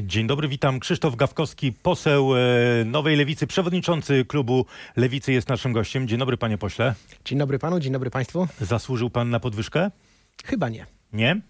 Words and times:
Dzień 0.00 0.26
dobry, 0.26 0.48
witam. 0.48 0.80
Krzysztof 0.80 1.16
Gawkowski, 1.16 1.72
poseł 1.72 2.36
e, 2.36 2.40
Nowej 2.84 3.16
Lewicy, 3.16 3.46
przewodniczący 3.46 4.24
klubu 4.24 4.66
Lewicy 4.96 5.32
jest 5.32 5.48
naszym 5.48 5.72
gościem. 5.72 6.08
Dzień 6.08 6.18
dobry, 6.18 6.36
panie 6.36 6.58
pośle. 6.58 6.94
Dzień 7.24 7.38
dobry 7.38 7.58
panu, 7.58 7.80
dzień 7.80 7.92
dobry 7.92 8.10
państwu. 8.10 8.48
Zasłużył 8.60 9.10
pan 9.10 9.30
na 9.30 9.40
podwyżkę? 9.40 9.90
Chyba 10.44 10.68
nie. 10.68 10.86
Nie? 11.12 11.40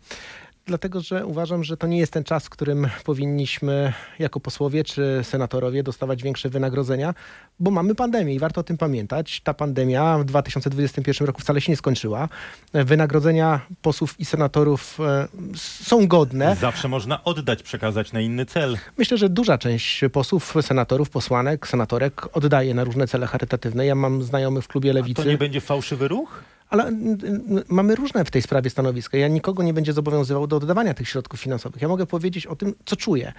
Dlatego, 0.67 1.01
że 1.01 1.27
uważam, 1.27 1.65
że 1.65 1.77
to 1.77 1.87
nie 1.87 1.99
jest 1.99 2.13
ten 2.13 2.25
czas, 2.25 2.45
w 2.45 2.51
którym 2.51 2.89
powinniśmy 3.05 3.93
jako 4.19 4.41
posłowie 4.41 4.85
czy 4.85 5.21
senatorowie 5.23 5.83
dostawać 5.83 6.23
większe 6.23 6.49
wynagrodzenia, 6.49 7.15
bo 7.61 7.71
mamy 7.71 7.95
pandemię 7.95 8.35
i 8.35 8.39
warto 8.39 8.61
o 8.61 8.65
tym 8.65 8.79
pamiętać. 8.79 9.41
Ta 9.41 9.55
pandemia 9.55 10.19
w 10.19 10.25
2021 10.25 11.27
roku 11.27 11.41
wcale 11.41 11.61
się 11.61 11.73
nie 11.73 11.77
skończyła. 11.77 12.29
Wynagrodzenia 12.73 13.61
posłów 13.83 14.21
i 14.21 14.25
senatorów 14.25 14.99
e, 15.01 15.29
są 15.57 16.07
godne. 16.07 16.57
Zawsze 16.61 16.89
można 16.89 17.25
oddać, 17.25 17.63
przekazać 17.63 18.13
na 18.13 18.21
inny 18.21 18.47
cel. 18.47 18.79
Myślę, 18.99 19.19
że 19.19 19.29
duża 19.29 19.59
część 19.59 20.01
posłów, 20.13 20.55
senatorów, 20.61 21.11
posłanek, 21.11 21.69
senatorek 21.69 22.37
oddaje 22.37 22.75
na 22.75 22.85
różne 22.85 23.07
cele 23.07 23.27
charytatywne. 23.27 23.87
Ja 23.87 23.95
mam 23.95 24.23
znajomych 24.23 24.65
w 24.65 24.69
klubie 24.69 24.93
Lewicy. 24.93 25.23
To 25.23 25.29
nie 25.29 25.39
będzie 25.39 25.61
fałszywy 25.61 26.09
ruch? 26.09 26.43
Ale 26.73 26.93
mamy 27.69 27.95
różne 27.95 28.25
w 28.25 28.31
tej 28.31 28.43
sprawie 28.43 28.71
stanowiska. 28.71 29.19
Ja 29.19 29.29
nikogo 29.29 29.63
nie 29.63 29.75
będzie 29.75 29.93
zobowiązywał 29.93 30.47
do 30.47 30.57
oddawania 30.57 30.95
tych 30.95 31.09
środków 31.09 31.41
finansowych. 31.41 31.83
Ja 31.83 31.89
mogę 31.89 32.07
powiedzieć 32.07 32.47
o 32.47 32.57
tym, 32.57 32.75
co 32.85 32.97
czuję. 32.97 33.33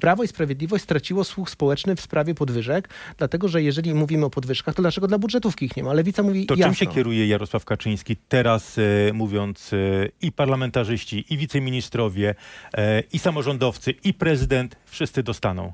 Prawo 0.00 0.22
i 0.22 0.28
Sprawiedliwość 0.28 0.84
straciło 0.84 1.24
słuch 1.24 1.50
społeczny 1.50 1.96
w 1.96 2.00
sprawie 2.00 2.34
podwyżek, 2.34 2.88
dlatego 3.18 3.48
że 3.48 3.62
jeżeli 3.62 3.94
mówimy 3.94 4.26
o 4.26 4.30
podwyżkach, 4.30 4.74
to 4.74 4.82
dlaczego 4.82 5.06
dla 5.08 5.18
budżetówki 5.18 5.64
ich 5.64 5.76
nie 5.76 5.84
ma? 5.84 5.92
Lewica 5.92 6.22
mówi 6.22 6.46
To 6.46 6.54
jasno. 6.54 6.74
czym 6.74 6.74
się 6.74 6.94
kieruje 6.94 7.26
Jarosław 7.26 7.64
Kaczyński 7.64 8.16
teraz 8.28 8.78
e, 8.78 9.12
mówiąc 9.12 9.72
e, 9.72 9.76
i 10.22 10.32
parlamentarzyści, 10.32 11.24
i 11.30 11.36
wiceministrowie, 11.36 12.34
e, 12.74 13.00
i 13.12 13.18
samorządowcy, 13.18 13.90
i 13.90 14.14
prezydent, 14.14 14.76
wszyscy 14.86 15.22
dostaną? 15.22 15.72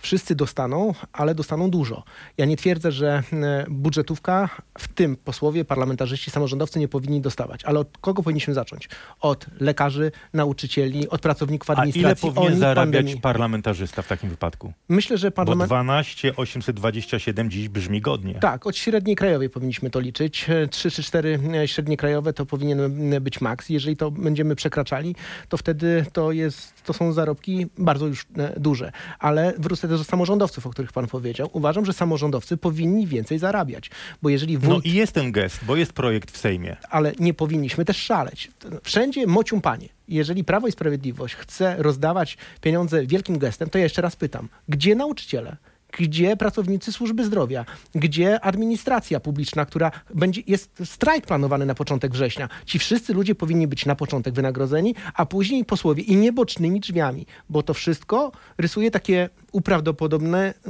Wszyscy 0.00 0.34
dostaną, 0.34 0.94
ale 1.12 1.34
dostaną 1.34 1.70
dużo. 1.70 2.02
Ja 2.38 2.44
nie 2.44 2.56
twierdzę, 2.56 2.92
że 2.92 3.22
e, 3.32 3.66
budżetówka, 3.70 4.48
w 4.78 4.88
tym 4.88 5.16
posłowie, 5.16 5.64
parlamentarzyści, 5.64 6.30
samorządowcy 6.30 6.78
nie 6.78 6.88
powinni 6.88 7.20
dostawać. 7.20 7.64
Ale 7.64 7.78
od 7.80 7.98
kogo 7.98 8.22
powinniśmy 8.22 8.54
zacząć? 8.54 8.88
Od 9.20 9.46
lekarzy, 9.60 10.12
nauczycieli, 10.34 11.08
od 11.08 11.20
pracowników 11.20 11.70
A 11.70 11.72
ile 11.72 11.80
administracji. 11.82 12.32
powinien 12.32 12.58
zarabiać 12.58 12.92
pandemii. 12.92 13.20
parlamentarzysta 13.20 14.02
w 14.02 14.08
takim 14.08 14.30
wypadku? 14.30 14.72
Myślę, 14.88 15.18
że 15.18 15.30
Bo 15.30 15.34
parlament... 15.36 15.68
12 15.68 16.36
827 16.36 17.50
dziś 17.50 17.68
brzmi 17.68 18.00
godnie. 18.00 18.34
Tak, 18.34 18.66
od 18.66 18.76
średniej 18.76 19.16
krajowej 19.16 19.50
powinniśmy 19.50 19.90
to 19.90 20.00
liczyć. 20.00 20.46
E, 20.50 20.68
Trzy 20.68 20.90
czy 20.90 21.02
cztery 21.02 21.38
e, 21.54 21.68
średnie 21.68 21.96
krajowe 21.96 22.32
to 22.32 22.46
powinien 22.46 23.12
e, 23.12 23.20
być 23.20 23.40
maks. 23.40 23.68
Jeżeli 23.68 23.96
to 23.96 24.10
będziemy 24.10 24.54
przekraczali, 24.56 25.14
to 25.48 25.56
wtedy 25.56 26.06
to, 26.12 26.32
jest, 26.32 26.84
to 26.84 26.92
są 26.92 27.12
zarobki 27.12 27.66
bardzo 27.78 28.06
już 28.06 28.26
e, 28.38 28.60
duże. 28.60 28.92
Ale 29.18 29.54
wrócę 29.58 29.88
do 29.98 30.04
samorządowców, 30.04 30.66
o 30.66 30.70
których 30.70 30.92
pan 30.92 31.06
powiedział. 31.06 31.50
Uważam, 31.52 31.84
że 31.84 31.92
samorządowcy 31.92 32.56
powinni 32.56 33.06
więcej 33.06 33.38
zarabiać. 33.38 33.90
Bo 34.22 34.28
jeżeli 34.28 34.54
No 34.54 34.60
wójt 34.60 34.86
i 34.86 34.92
jest 34.92 35.12
ten 35.12 35.32
gest, 35.32 35.64
bo 35.64 35.76
jest 35.76 35.92
projekt 35.92 36.30
w 36.30 36.36
Sejmie. 36.38 36.76
ale 36.90 37.12
nie 37.18 37.34
powinniśmy 37.34 37.84
też 37.84 37.96
szaleć. 37.96 38.50
Wszędzie 38.82 39.26
mocium 39.26 39.60
panie. 39.60 39.88
Jeżeli 40.08 40.44
Prawo 40.44 40.66
i 40.68 40.72
Sprawiedliwość 40.72 41.34
chce 41.34 41.74
rozdawać 41.78 42.38
pieniądze 42.60 43.06
wielkim 43.06 43.38
gestem, 43.38 43.70
to 43.70 43.78
ja 43.78 43.84
jeszcze 43.84 44.02
raz 44.02 44.16
pytam, 44.16 44.48
gdzie 44.68 44.94
nauczyciele? 44.94 45.56
Gdzie 45.98 46.36
pracownicy 46.36 46.92
służby 46.92 47.24
zdrowia? 47.24 47.64
Gdzie 47.94 48.40
administracja 48.40 49.20
publiczna, 49.20 49.66
która 49.66 49.90
będzie, 50.14 50.42
jest 50.46 50.70
strajk 50.84 51.26
planowany 51.26 51.66
na 51.66 51.74
początek 51.74 52.12
września? 52.12 52.48
Ci 52.66 52.78
wszyscy 52.78 53.14
ludzie 53.14 53.34
powinni 53.34 53.66
być 53.66 53.86
na 53.86 53.94
początek 53.94 54.34
wynagrodzeni, 54.34 54.94
a 55.14 55.26
później 55.26 55.64
posłowie 55.64 56.02
i 56.02 56.16
nie 56.16 56.32
bocznymi 56.32 56.80
drzwiami, 56.80 57.26
bo 57.48 57.62
to 57.62 57.74
wszystko 57.74 58.32
rysuje 58.58 58.90
takie 58.90 59.28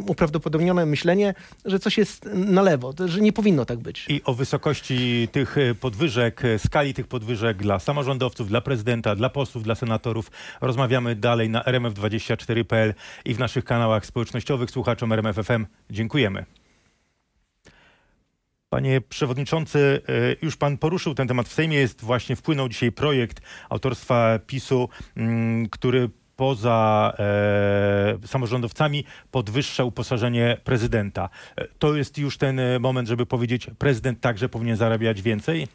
uprawdopodobnione 0.06 0.86
myślenie, 0.86 1.34
że 1.64 1.78
coś 1.78 1.98
jest 1.98 2.25
na 2.34 2.62
lewo, 2.62 2.95
że 3.06 3.20
nie 3.20 3.33
powinno 3.33 3.64
tak 3.64 3.78
być. 3.78 4.06
I 4.09 4.20
o 4.25 4.34
wysokości 4.34 5.28
tych 5.32 5.59
e, 5.59 5.75
podwyżek, 5.75 6.44
e, 6.44 6.59
skali 6.59 6.94
tych 6.94 7.06
podwyżek 7.06 7.56
dla 7.56 7.78
samorządowców, 7.78 8.49
dla 8.49 8.60
prezydenta, 8.60 9.16
dla 9.16 9.31
posłów, 9.31 9.65
dla 9.65 9.75
senatorów 9.75 10.31
rozmawiamy 10.60 11.16
dalej 11.16 11.50
na 11.50 11.62
rmf24.pl 11.62 12.94
i 13.25 13.34
w 13.34 13.38
naszych 13.38 13.65
kanałach 13.65 14.06
społecznościowych. 14.06 14.71
Słuchaczom 14.71 15.12
RMFFM 15.12 15.66
dziękujemy. 15.91 16.44
Panie 18.71 19.00
przewodniczący, 19.00 20.00
e, 20.09 20.37
już 20.43 20.56
pan 20.56 20.78
poruszył 20.78 21.15
ten 21.15 21.28
temat 21.28 21.49
w 21.49 21.53
Sejmie. 21.53 21.76
Jest 21.76 22.00
właśnie 22.00 22.37
wpłynął 22.37 22.69
dzisiaj 22.69 22.93
projekt 22.93 23.41
autorstwa 23.69 24.38
PiSu, 24.47 24.88
mm, 25.16 25.69
który 25.69 26.10
poza 26.41 27.12
e, 27.19 28.27
samorządowcami 28.27 29.05
podwyższa 29.31 29.84
uposażenie 29.84 30.56
prezydenta. 30.65 31.28
E, 31.56 31.69
To 31.78 31.97
jest 31.97 32.19
już 32.19 32.39
ten 32.39 32.59
e, 32.61 32.78
moment, 32.78 33.09
żeby 33.09 33.27
powiedzieć, 33.27 33.67
prezydent 33.78 34.21
także 34.21 34.49
powinien 34.49 34.77
zarabiać 34.77 35.23
więcej? 35.23 35.69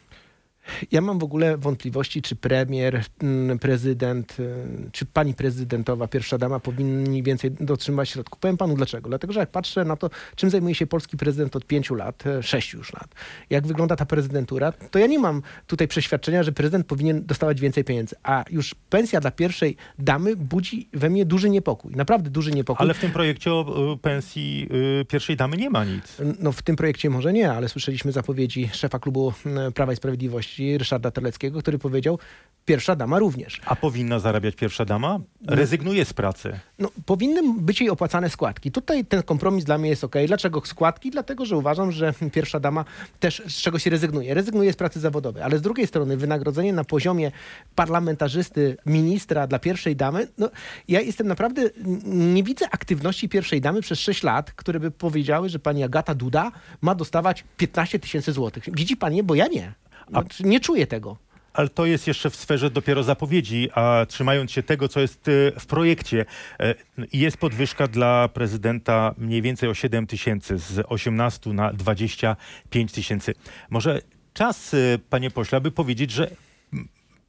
Ja 0.92 1.00
mam 1.00 1.18
w 1.18 1.24
ogóle 1.24 1.56
wątpliwości, 1.56 2.22
czy 2.22 2.36
premier, 2.36 3.04
mm, 3.22 3.58
prezydent, 3.58 4.40
y, 4.40 4.90
czy 4.92 5.06
pani 5.06 5.34
prezydentowa, 5.34 6.08
pierwsza 6.08 6.38
dama 6.38 6.60
powinni 6.60 7.22
więcej 7.22 7.50
dotrzymać 7.50 8.08
środków. 8.08 8.38
Powiem 8.40 8.56
panu 8.56 8.74
dlaczego. 8.74 9.08
Dlatego, 9.08 9.32
że 9.32 9.40
jak 9.40 9.50
patrzę 9.50 9.84
na 9.84 9.96
to, 9.96 10.10
czym 10.36 10.50
zajmuje 10.50 10.74
się 10.74 10.86
polski 10.86 11.16
prezydent 11.16 11.56
od 11.56 11.64
pięciu 11.64 11.94
lat, 11.94 12.26
e, 12.26 12.42
sześciu 12.42 12.78
już 12.78 12.92
lat, 12.92 13.14
jak 13.50 13.66
wygląda 13.66 13.96
ta 13.96 14.06
prezydentura, 14.06 14.72
to 14.72 14.98
ja 14.98 15.06
nie 15.06 15.18
mam 15.18 15.42
tutaj 15.66 15.88
przeświadczenia, 15.88 16.42
że 16.42 16.52
prezydent 16.52 16.86
powinien 16.86 17.26
dostawać 17.26 17.60
więcej 17.60 17.84
pieniędzy. 17.84 18.16
A 18.22 18.44
już 18.50 18.74
pensja 18.90 19.20
dla 19.20 19.30
pierwszej 19.30 19.76
damy 19.98 20.36
budzi 20.36 20.88
we 20.92 21.10
mnie 21.10 21.24
duży 21.24 21.50
niepokój. 21.50 21.92
Naprawdę 21.96 22.30
duży 22.30 22.50
niepokój. 22.50 22.84
Ale 22.84 22.94
w 22.94 22.98
tym 22.98 23.10
projekcie 23.10 23.52
o 23.52 23.98
pensji 24.02 24.68
e, 25.00 25.04
pierwszej 25.04 25.36
damy 25.36 25.56
nie 25.56 25.70
ma 25.70 25.84
nic. 25.84 26.16
No 26.40 26.52
w 26.52 26.62
tym 26.62 26.76
projekcie 26.76 27.10
może 27.10 27.32
nie, 27.32 27.52
ale 27.52 27.68
słyszeliśmy 27.68 28.12
zapowiedzi 28.12 28.68
szefa 28.72 28.98
klubu 28.98 29.32
Prawa 29.74 29.92
i 29.92 29.96
Sprawiedliwości, 29.96 30.55
Ryszarda 30.78 31.10
Terleckiego, 31.10 31.60
który 31.60 31.78
powiedział, 31.78 32.18
pierwsza 32.64 32.96
dama 32.96 33.18
również. 33.18 33.60
A 33.66 33.76
powinna 33.76 34.18
zarabiać 34.18 34.54
pierwsza 34.54 34.84
dama? 34.84 35.20
Rezygnuje 35.46 36.04
z 36.04 36.12
pracy. 36.12 36.60
No, 36.78 36.90
powinny 37.06 37.40
być 37.60 37.80
jej 37.80 37.90
opłacane 37.90 38.30
składki. 38.30 38.70
Tutaj 38.72 39.04
ten 39.04 39.22
kompromis 39.22 39.64
dla 39.64 39.78
mnie 39.78 39.90
jest 39.90 40.04
ok. 40.04 40.14
Dlaczego 40.26 40.62
składki? 40.64 41.10
Dlatego, 41.10 41.44
że 41.44 41.56
uważam, 41.56 41.92
że 41.92 42.14
pierwsza 42.32 42.60
dama 42.60 42.84
też 43.20 43.42
z 43.48 43.62
czegoś 43.62 43.86
rezygnuje. 43.86 44.34
Rezygnuje 44.34 44.72
z 44.72 44.76
pracy 44.76 45.00
zawodowej, 45.00 45.42
ale 45.42 45.58
z 45.58 45.62
drugiej 45.62 45.86
strony 45.86 46.16
wynagrodzenie 46.16 46.72
na 46.72 46.84
poziomie 46.84 47.32
parlamentarzysty, 47.74 48.76
ministra 48.86 49.46
dla 49.46 49.58
pierwszej 49.58 49.96
damy, 49.96 50.28
no 50.38 50.50
ja 50.88 51.00
jestem 51.00 51.26
naprawdę, 51.26 51.62
nie 52.04 52.42
widzę 52.42 52.66
aktywności 52.70 53.28
pierwszej 53.28 53.60
damy 53.60 53.80
przez 53.80 53.98
6 53.98 54.22
lat, 54.22 54.52
które 54.52 54.80
by 54.80 54.90
powiedziały, 54.90 55.48
że 55.48 55.58
pani 55.58 55.82
Agata 55.82 56.14
Duda 56.14 56.52
ma 56.80 56.94
dostawać 56.94 57.44
15 57.56 57.98
tysięcy 57.98 58.32
złotych. 58.32 58.64
Widzi 58.72 58.96
pani, 58.96 59.22
bo 59.22 59.34
ja 59.34 59.46
nie. 59.46 59.72
Znaczy, 60.08 60.42
nie 60.44 60.60
czuję 60.60 60.86
tego. 60.86 61.16
Ale 61.56 61.68
to 61.68 61.86
jest 61.86 62.06
jeszcze 62.06 62.30
w 62.30 62.36
sferze 62.36 62.70
dopiero 62.70 63.02
zapowiedzi, 63.02 63.68
a 63.74 64.06
trzymając 64.08 64.52
się 64.52 64.62
tego, 64.62 64.88
co 64.88 65.00
jest 65.00 65.28
e, 65.28 65.60
w 65.60 65.66
projekcie, 65.66 66.24
e, 66.60 66.74
jest 67.12 67.36
podwyżka 67.36 67.88
dla 67.88 68.28
prezydenta 68.28 69.14
mniej 69.18 69.42
więcej 69.42 69.68
o 69.68 69.74
7 69.74 70.06
tysięcy, 70.06 70.58
z 70.58 70.86
18 70.88 71.52
na 71.52 71.72
25 71.72 72.92
tysięcy. 72.92 73.34
Może 73.70 74.00
czas, 74.34 74.74
e, 74.74 74.98
panie 75.10 75.30
pośle, 75.30 75.58
aby 75.58 75.70
powiedzieć, 75.70 76.10
że 76.10 76.30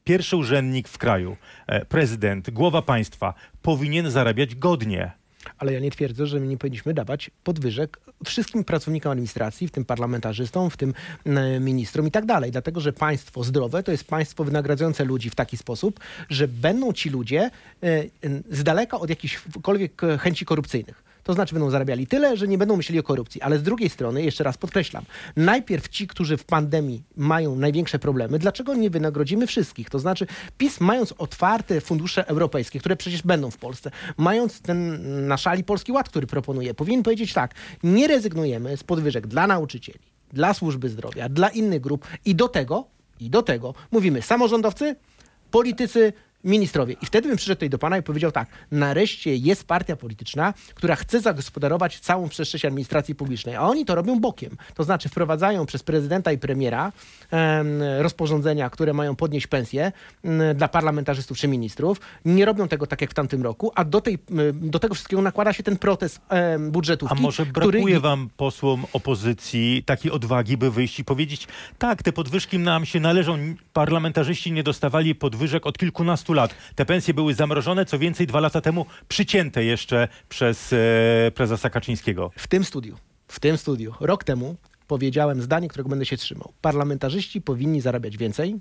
pierwszy 0.04 0.38
urzędnik 0.38 0.88
w 0.88 0.98
kraju, 0.98 1.38
prezydent, 1.90 2.50
głowa 2.50 2.82
państwa 2.82 3.34
powinien 3.62 4.12
zarabiać 4.12 4.56
godnie. 4.56 5.12
Ale 5.58 5.74
ja 5.74 5.80
nie 5.80 5.92
twierdzę, 5.92 6.28
że 6.28 6.40
my 6.40 6.48
nie 6.48 6.58
powinniśmy 6.58 6.94
dawać 6.94 7.32
podwyżek 7.44 8.00
wszystkim 8.26 8.64
pracownikom 8.64 9.12
administracji, 9.12 9.68
w 9.68 9.72
tym 9.72 9.86
parlamentarzystom, 9.86 10.70
w 10.70 10.78
tym 10.78 10.94
e, 11.26 11.60
ministrom 11.60 12.08
i 12.08 12.12
tak 12.12 12.26
dalej. 12.26 12.52
Dlatego, 12.52 12.82
że 12.82 12.94
państwo 12.94 13.44
zdrowe 13.44 13.84
to 13.84 13.92
jest 13.92 14.04
państwo 14.04 14.44
wynagradzające 14.44 15.06
ludzi 15.06 15.30
w 15.30 15.36
taki 15.36 15.58
sposób, 15.58 16.00
że 16.30 16.48
będą 16.48 16.94
ci 16.94 17.10
ludzie 17.10 17.50
e, 17.84 18.04
z 18.52 18.64
daleka 18.64 19.00
od 19.00 19.10
jakichkolwiek 19.10 20.04
e, 20.04 20.18
chęci 20.18 20.46
korupcyjnych. 20.46 21.07
To 21.28 21.34
znaczy 21.34 21.54
będą 21.56 21.70
zarabiali 21.70 22.08
tyle, 22.08 22.38
że 22.38 22.48
nie 22.48 22.58
będą 22.58 22.78
myśleli 22.78 23.00
o 23.00 23.04
korupcji. 23.04 23.42
Ale 23.42 23.60
z 23.60 23.64
drugiej 23.64 23.90
strony, 23.90 24.24
jeszcze 24.24 24.44
raz 24.44 24.58
podkreślam, 24.58 25.04
najpierw 25.36 25.90
ci, 25.90 26.08
którzy 26.08 26.38
w 26.38 26.46
pandemii 26.46 27.04
mają 27.18 27.56
największe 27.56 28.00
problemy, 28.00 28.40
dlaczego 28.40 28.74
nie 28.74 28.90
wynagrodzimy 28.90 29.48
wszystkich? 29.48 29.90
To 29.90 30.00
znaczy 30.00 30.28
PiS 30.58 30.80
mając 30.80 31.14
otwarte 31.18 31.82
fundusze 31.82 32.28
europejskie, 32.28 32.80
które 32.80 32.96
przecież 32.96 33.22
będą 33.22 33.52
w 33.52 33.58
Polsce, 33.58 33.92
mając 34.18 34.62
ten 34.62 35.28
na 35.28 35.38
szali 35.38 35.64
Polski 35.64 35.92
Ład, 35.92 36.10
który 36.10 36.28
proponuje, 36.28 36.74
powinien 36.74 37.04
powiedzieć 37.04 37.34
tak, 37.34 37.56
nie 37.84 38.08
rezygnujemy 38.08 38.78
z 38.78 38.84
podwyżek 38.84 39.28
dla 39.28 39.48
nauczycieli, 39.48 40.00
dla 40.34 40.54
służby 40.54 40.90
zdrowia, 40.90 41.30
dla 41.30 41.50
innych 41.50 41.82
grup 41.82 42.08
i 42.26 42.36
do 42.36 42.48
tego, 42.48 42.88
i 43.20 43.30
do 43.30 43.42
tego 43.42 43.74
mówimy 43.92 44.22
samorządowcy, 44.22 44.96
politycy, 45.52 46.14
ministrowie. 46.48 46.96
I 47.02 47.06
wtedy 47.06 47.28
bym 47.28 47.38
przyszedł 47.38 47.56
tutaj 47.56 47.70
do 47.70 47.78
pana 47.78 47.98
i 47.98 48.04
powiedział 48.04 48.32
tak, 48.32 48.50
nareszcie 48.72 49.36
jest 49.36 49.68
partia 49.68 49.96
polityczna, 49.96 50.54
która 50.76 50.96
chce 50.96 51.20
zagospodarować 51.22 52.00
całą 52.00 52.30
przestrzeń 52.30 52.62
administracji 52.68 53.16
publicznej, 53.16 53.56
a 53.56 53.62
oni 53.62 53.86
to 53.86 53.96
robią 53.96 54.20
bokiem. 54.20 54.58
To 54.76 54.84
znaczy 54.84 55.10
wprowadzają 55.10 55.66
przez 55.66 55.84
prezydenta 55.84 56.32
i 56.32 56.38
premiera 56.38 56.92
em, 57.32 57.82
rozporządzenia, 58.00 58.70
które 58.70 58.94
mają 58.94 59.16
podnieść 59.16 59.48
pensje 59.48 59.92
em, 60.24 60.42
dla 60.56 60.68
parlamentarzystów 60.68 61.38
czy 61.38 61.48
ministrów. 61.48 62.00
Nie 62.26 62.46
robią 62.46 62.68
tego 62.68 62.88
tak 62.88 63.02
jak 63.02 63.12
w 63.12 63.14
tamtym 63.14 63.44
roku, 63.44 63.72
a 63.76 63.86
do, 63.86 64.02
tej, 64.02 64.20
do 64.54 64.80
tego 64.80 64.96
wszystkiego 64.96 65.22
nakłada 65.22 65.54
się 65.54 65.64
ten 65.64 65.78
protest 65.78 66.22
em, 66.30 66.68
A 66.68 66.72
budżetówki. 66.72 67.22
może 67.22 67.46
który 67.46 67.68
brakuje 67.68 68.00
wam 68.00 68.30
posłom 68.38 68.86
opozycji 68.94 69.84
takiej 69.86 70.12
odwagi, 70.12 70.58
by 70.58 70.72
wyjść 70.72 71.00
i 71.00 71.04
powiedzieć, 71.04 71.48
tak, 71.78 72.04
te 72.04 72.14
podwyżki 72.14 72.60
nam 72.60 72.86
się 72.86 73.00
należą. 73.00 73.38
Parlamentarzyści 73.74 74.52
nie 74.52 74.64
dostawali 74.64 75.16
podwyżek 75.16 75.66
od 75.66 75.78
kilkunastu 75.78 76.34
lat. 76.34 76.37
Te 76.76 76.86
pensje 76.86 77.14
były 77.14 77.34
zamrożone, 77.34 77.86
co 77.86 78.00
więcej, 78.00 78.28
dwa 78.28 78.40
lata 78.40 78.62
temu 78.62 78.86
przycięte 79.08 79.64
jeszcze 79.64 80.08
przez 80.30 80.74
e, 80.74 80.78
prezesa 81.36 81.70
Kaczyńskiego. 81.70 82.32
w 82.38 82.48
tym 82.48 82.64
studiu, 82.64 82.98
w 83.28 83.40
tym 83.40 83.58
studiu, 83.58 83.94
rok 84.00 84.24
temu 84.24 84.56
powiedziałem 84.88 85.42
zdanie, 85.42 85.68
którego 85.68 85.90
będę 85.90 86.06
się 86.06 86.18
trzymał. 86.18 86.54
Parlamentarzyści 86.62 87.42
powinni 87.42 87.82
zarabiać 87.82 88.18
więcej, 88.18 88.56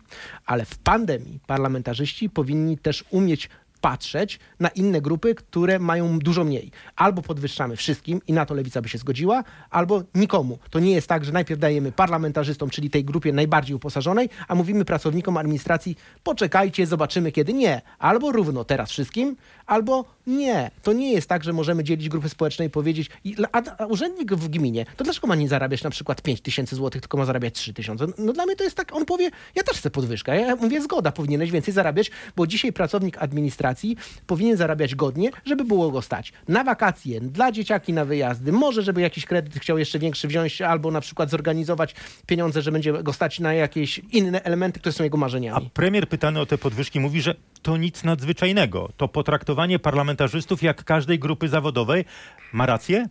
ale 0.46 0.64
w 0.64 0.78
pandemii 0.78 1.40
parlamentarzyści 1.46 2.30
powinni 2.30 2.78
też 2.78 3.04
umieć 3.10 3.48
patrzeć 3.80 4.38
na 4.60 4.68
inne 4.68 5.00
grupy, 5.00 5.34
które 5.34 5.78
mają 5.78 6.18
dużo 6.18 6.44
mniej. 6.44 6.70
Albo 6.96 7.22
podwyższamy 7.22 7.76
wszystkim 7.76 8.20
i 8.26 8.32
na 8.32 8.46
to 8.46 8.54
lewica 8.54 8.82
by 8.82 8.88
się 8.88 8.98
zgodziła, 8.98 9.44
albo 9.70 10.02
nikomu. 10.14 10.58
To 10.70 10.78
nie 10.78 10.92
jest 10.92 11.06
tak, 11.08 11.24
że 11.24 11.32
najpierw 11.32 11.60
dajemy 11.60 11.92
parlamentarzystom, 11.92 12.70
czyli 12.70 12.90
tej 12.90 13.04
grupie 13.04 13.32
najbardziej 13.32 13.76
uposażonej, 13.76 14.28
a 14.48 14.54
mówimy 14.54 14.84
pracownikom 14.84 15.36
administracji, 15.36 15.96
poczekajcie, 16.22 16.86
zobaczymy 16.86 17.32
kiedy. 17.32 17.52
Nie. 17.52 17.82
Albo 17.98 18.32
równo 18.32 18.64
teraz 18.64 18.90
wszystkim, 18.90 19.36
albo 19.66 20.15
nie. 20.26 20.70
To 20.82 20.92
nie 20.92 21.12
jest 21.12 21.28
tak, 21.28 21.44
że 21.44 21.52
możemy 21.52 21.84
dzielić 21.84 22.08
grupy 22.08 22.28
społeczne 22.28 22.64
i 22.64 22.70
powiedzieć, 22.70 23.10
a, 23.52 23.62
a 23.78 23.86
urzędnik 23.86 24.34
w 24.34 24.48
gminie, 24.48 24.86
to 24.96 25.04
dlaczego 25.04 25.26
ma 25.26 25.34
nie 25.34 25.48
zarabiać 25.48 25.82
na 25.82 25.90
przykład 25.90 26.22
5 26.22 26.40
tysięcy 26.40 26.76
złotych, 26.76 27.00
tylko 27.02 27.18
ma 27.18 27.24
zarabiać 27.24 27.54
3 27.54 27.72
tysiące? 27.74 28.06
No 28.18 28.32
dla 28.32 28.46
mnie 28.46 28.56
to 28.56 28.64
jest 28.64 28.76
tak, 28.76 28.94
on 28.96 29.04
powie, 29.04 29.30
ja 29.54 29.62
też 29.62 29.76
chcę 29.78 29.90
podwyżkę. 29.90 30.40
Ja 30.40 30.56
mówię, 30.56 30.80
zgoda, 30.82 31.12
powinieneś 31.12 31.50
więcej 31.50 31.74
zarabiać, 31.74 32.10
bo 32.36 32.46
dzisiaj 32.46 32.72
pracownik 32.72 33.18
administracji 33.22 33.96
powinien 34.26 34.56
zarabiać 34.56 34.94
godnie, 34.94 35.30
żeby 35.44 35.64
było 35.64 35.90
go 35.90 36.02
stać. 36.02 36.32
Na 36.48 36.64
wakacje, 36.64 37.20
dla 37.20 37.52
dzieciaki 37.52 37.92
na 37.92 38.04
wyjazdy, 38.04 38.52
może 38.52 38.82
żeby 38.82 39.00
jakiś 39.00 39.26
kredyt 39.26 39.54
chciał 39.54 39.78
jeszcze 39.78 39.98
większy 39.98 40.28
wziąć, 40.28 40.62
albo 40.62 40.90
na 40.90 41.00
przykład 41.00 41.30
zorganizować 41.30 41.94
pieniądze, 42.26 42.62
że 42.62 42.72
będzie 42.72 42.92
go 42.92 43.12
stać 43.12 43.40
na 43.40 43.54
jakieś 43.54 43.98
inne 44.12 44.42
elementy, 44.42 44.80
które 44.80 44.92
są 44.92 45.04
jego 45.04 45.16
A 45.16 45.20
marzeniami. 45.20 45.70
premier 45.74 46.08
pytany 46.08 46.40
o 46.40 46.46
te 46.46 46.58
podwyżki 46.58 47.00
mówi, 47.00 47.22
że 47.22 47.34
to 47.66 47.76
nic 47.76 48.04
nadzwyczajnego. 48.04 48.88
To 48.96 49.08
potraktowanie 49.08 49.78
parlamentarzystów 49.78 50.62
jak 50.62 50.84
każdej 50.84 51.18
grupy 51.18 51.48
zawodowej. 51.48 52.04
Ma 52.52 52.66
rację? 52.66 53.08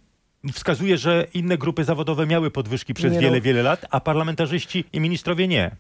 Wskazuje, 0.54 0.98
że 0.98 1.28
inne 1.34 1.57
grupy 1.57 1.84
zawodowe 1.84 2.25
miały 2.28 2.52
podwyżki 2.52 2.94
przez 2.94 3.12
Nie 3.12 3.18
no. 3.18 3.22
wiele, 3.22 3.42
wiele 3.42 3.63
lat, 3.63 3.86
a 3.92 4.00
parlamentarzyści 4.00 4.86
i 4.94 5.00
ministrowie 5.00 5.48
nie. 5.48 5.75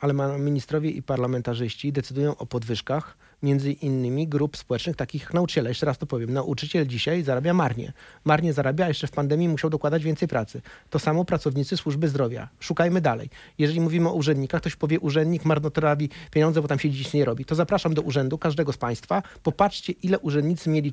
ale 0.00 0.38
ministrowie 0.38 0.90
i 0.90 1.02
parlamentarzyści 1.02 1.92
decydują 1.92 2.36
o 2.36 2.46
podwyżkach 2.46 3.16
między 3.42 3.72
innymi 3.72 4.28
grup 4.28 4.56
społecznych, 4.56 4.96
takich 4.96 5.22
jak 5.22 5.34
nauczyciele. 5.34 5.70
Jeszcze 5.70 5.86
raz 5.86 5.98
to 5.98 6.06
powiem, 6.06 6.32
nauczyciel 6.32 6.86
dzisiaj 6.86 7.22
zarabia 7.22 7.54
marnie. 7.54 7.92
Marnie 8.24 8.52
zarabia, 8.52 8.88
jeszcze 8.88 9.06
w 9.06 9.10
pandemii 9.10 9.48
musiał 9.48 9.70
dokładać 9.70 10.04
więcej 10.04 10.28
pracy. 10.28 10.62
To 10.90 10.98
samo 10.98 11.24
pracownicy 11.24 11.76
służby 11.76 12.08
zdrowia. 12.08 12.48
Szukajmy 12.60 13.00
dalej. 13.00 13.30
Jeżeli 13.58 13.80
mówimy 13.80 14.08
o 14.08 14.12
urzędnikach, 14.12 14.60
ktoś 14.60 14.76
powie, 14.76 15.00
urzędnik 15.00 15.44
marnotrawi 15.44 16.08
pieniądze, 16.30 16.62
bo 16.62 16.68
tam 16.68 16.78
się 16.78 16.90
dziś 16.90 17.12
nie 17.12 17.24
robi. 17.24 17.44
To 17.44 17.54
zapraszam 17.54 17.94
do 17.94 18.02
urzędu, 18.02 18.38
każdego 18.38 18.72
z 18.72 18.76
państwa. 18.76 19.22
Popatrzcie, 19.42 19.92
ile 20.02 20.18
urzędnicy 20.18 20.70
mieli 20.70 20.92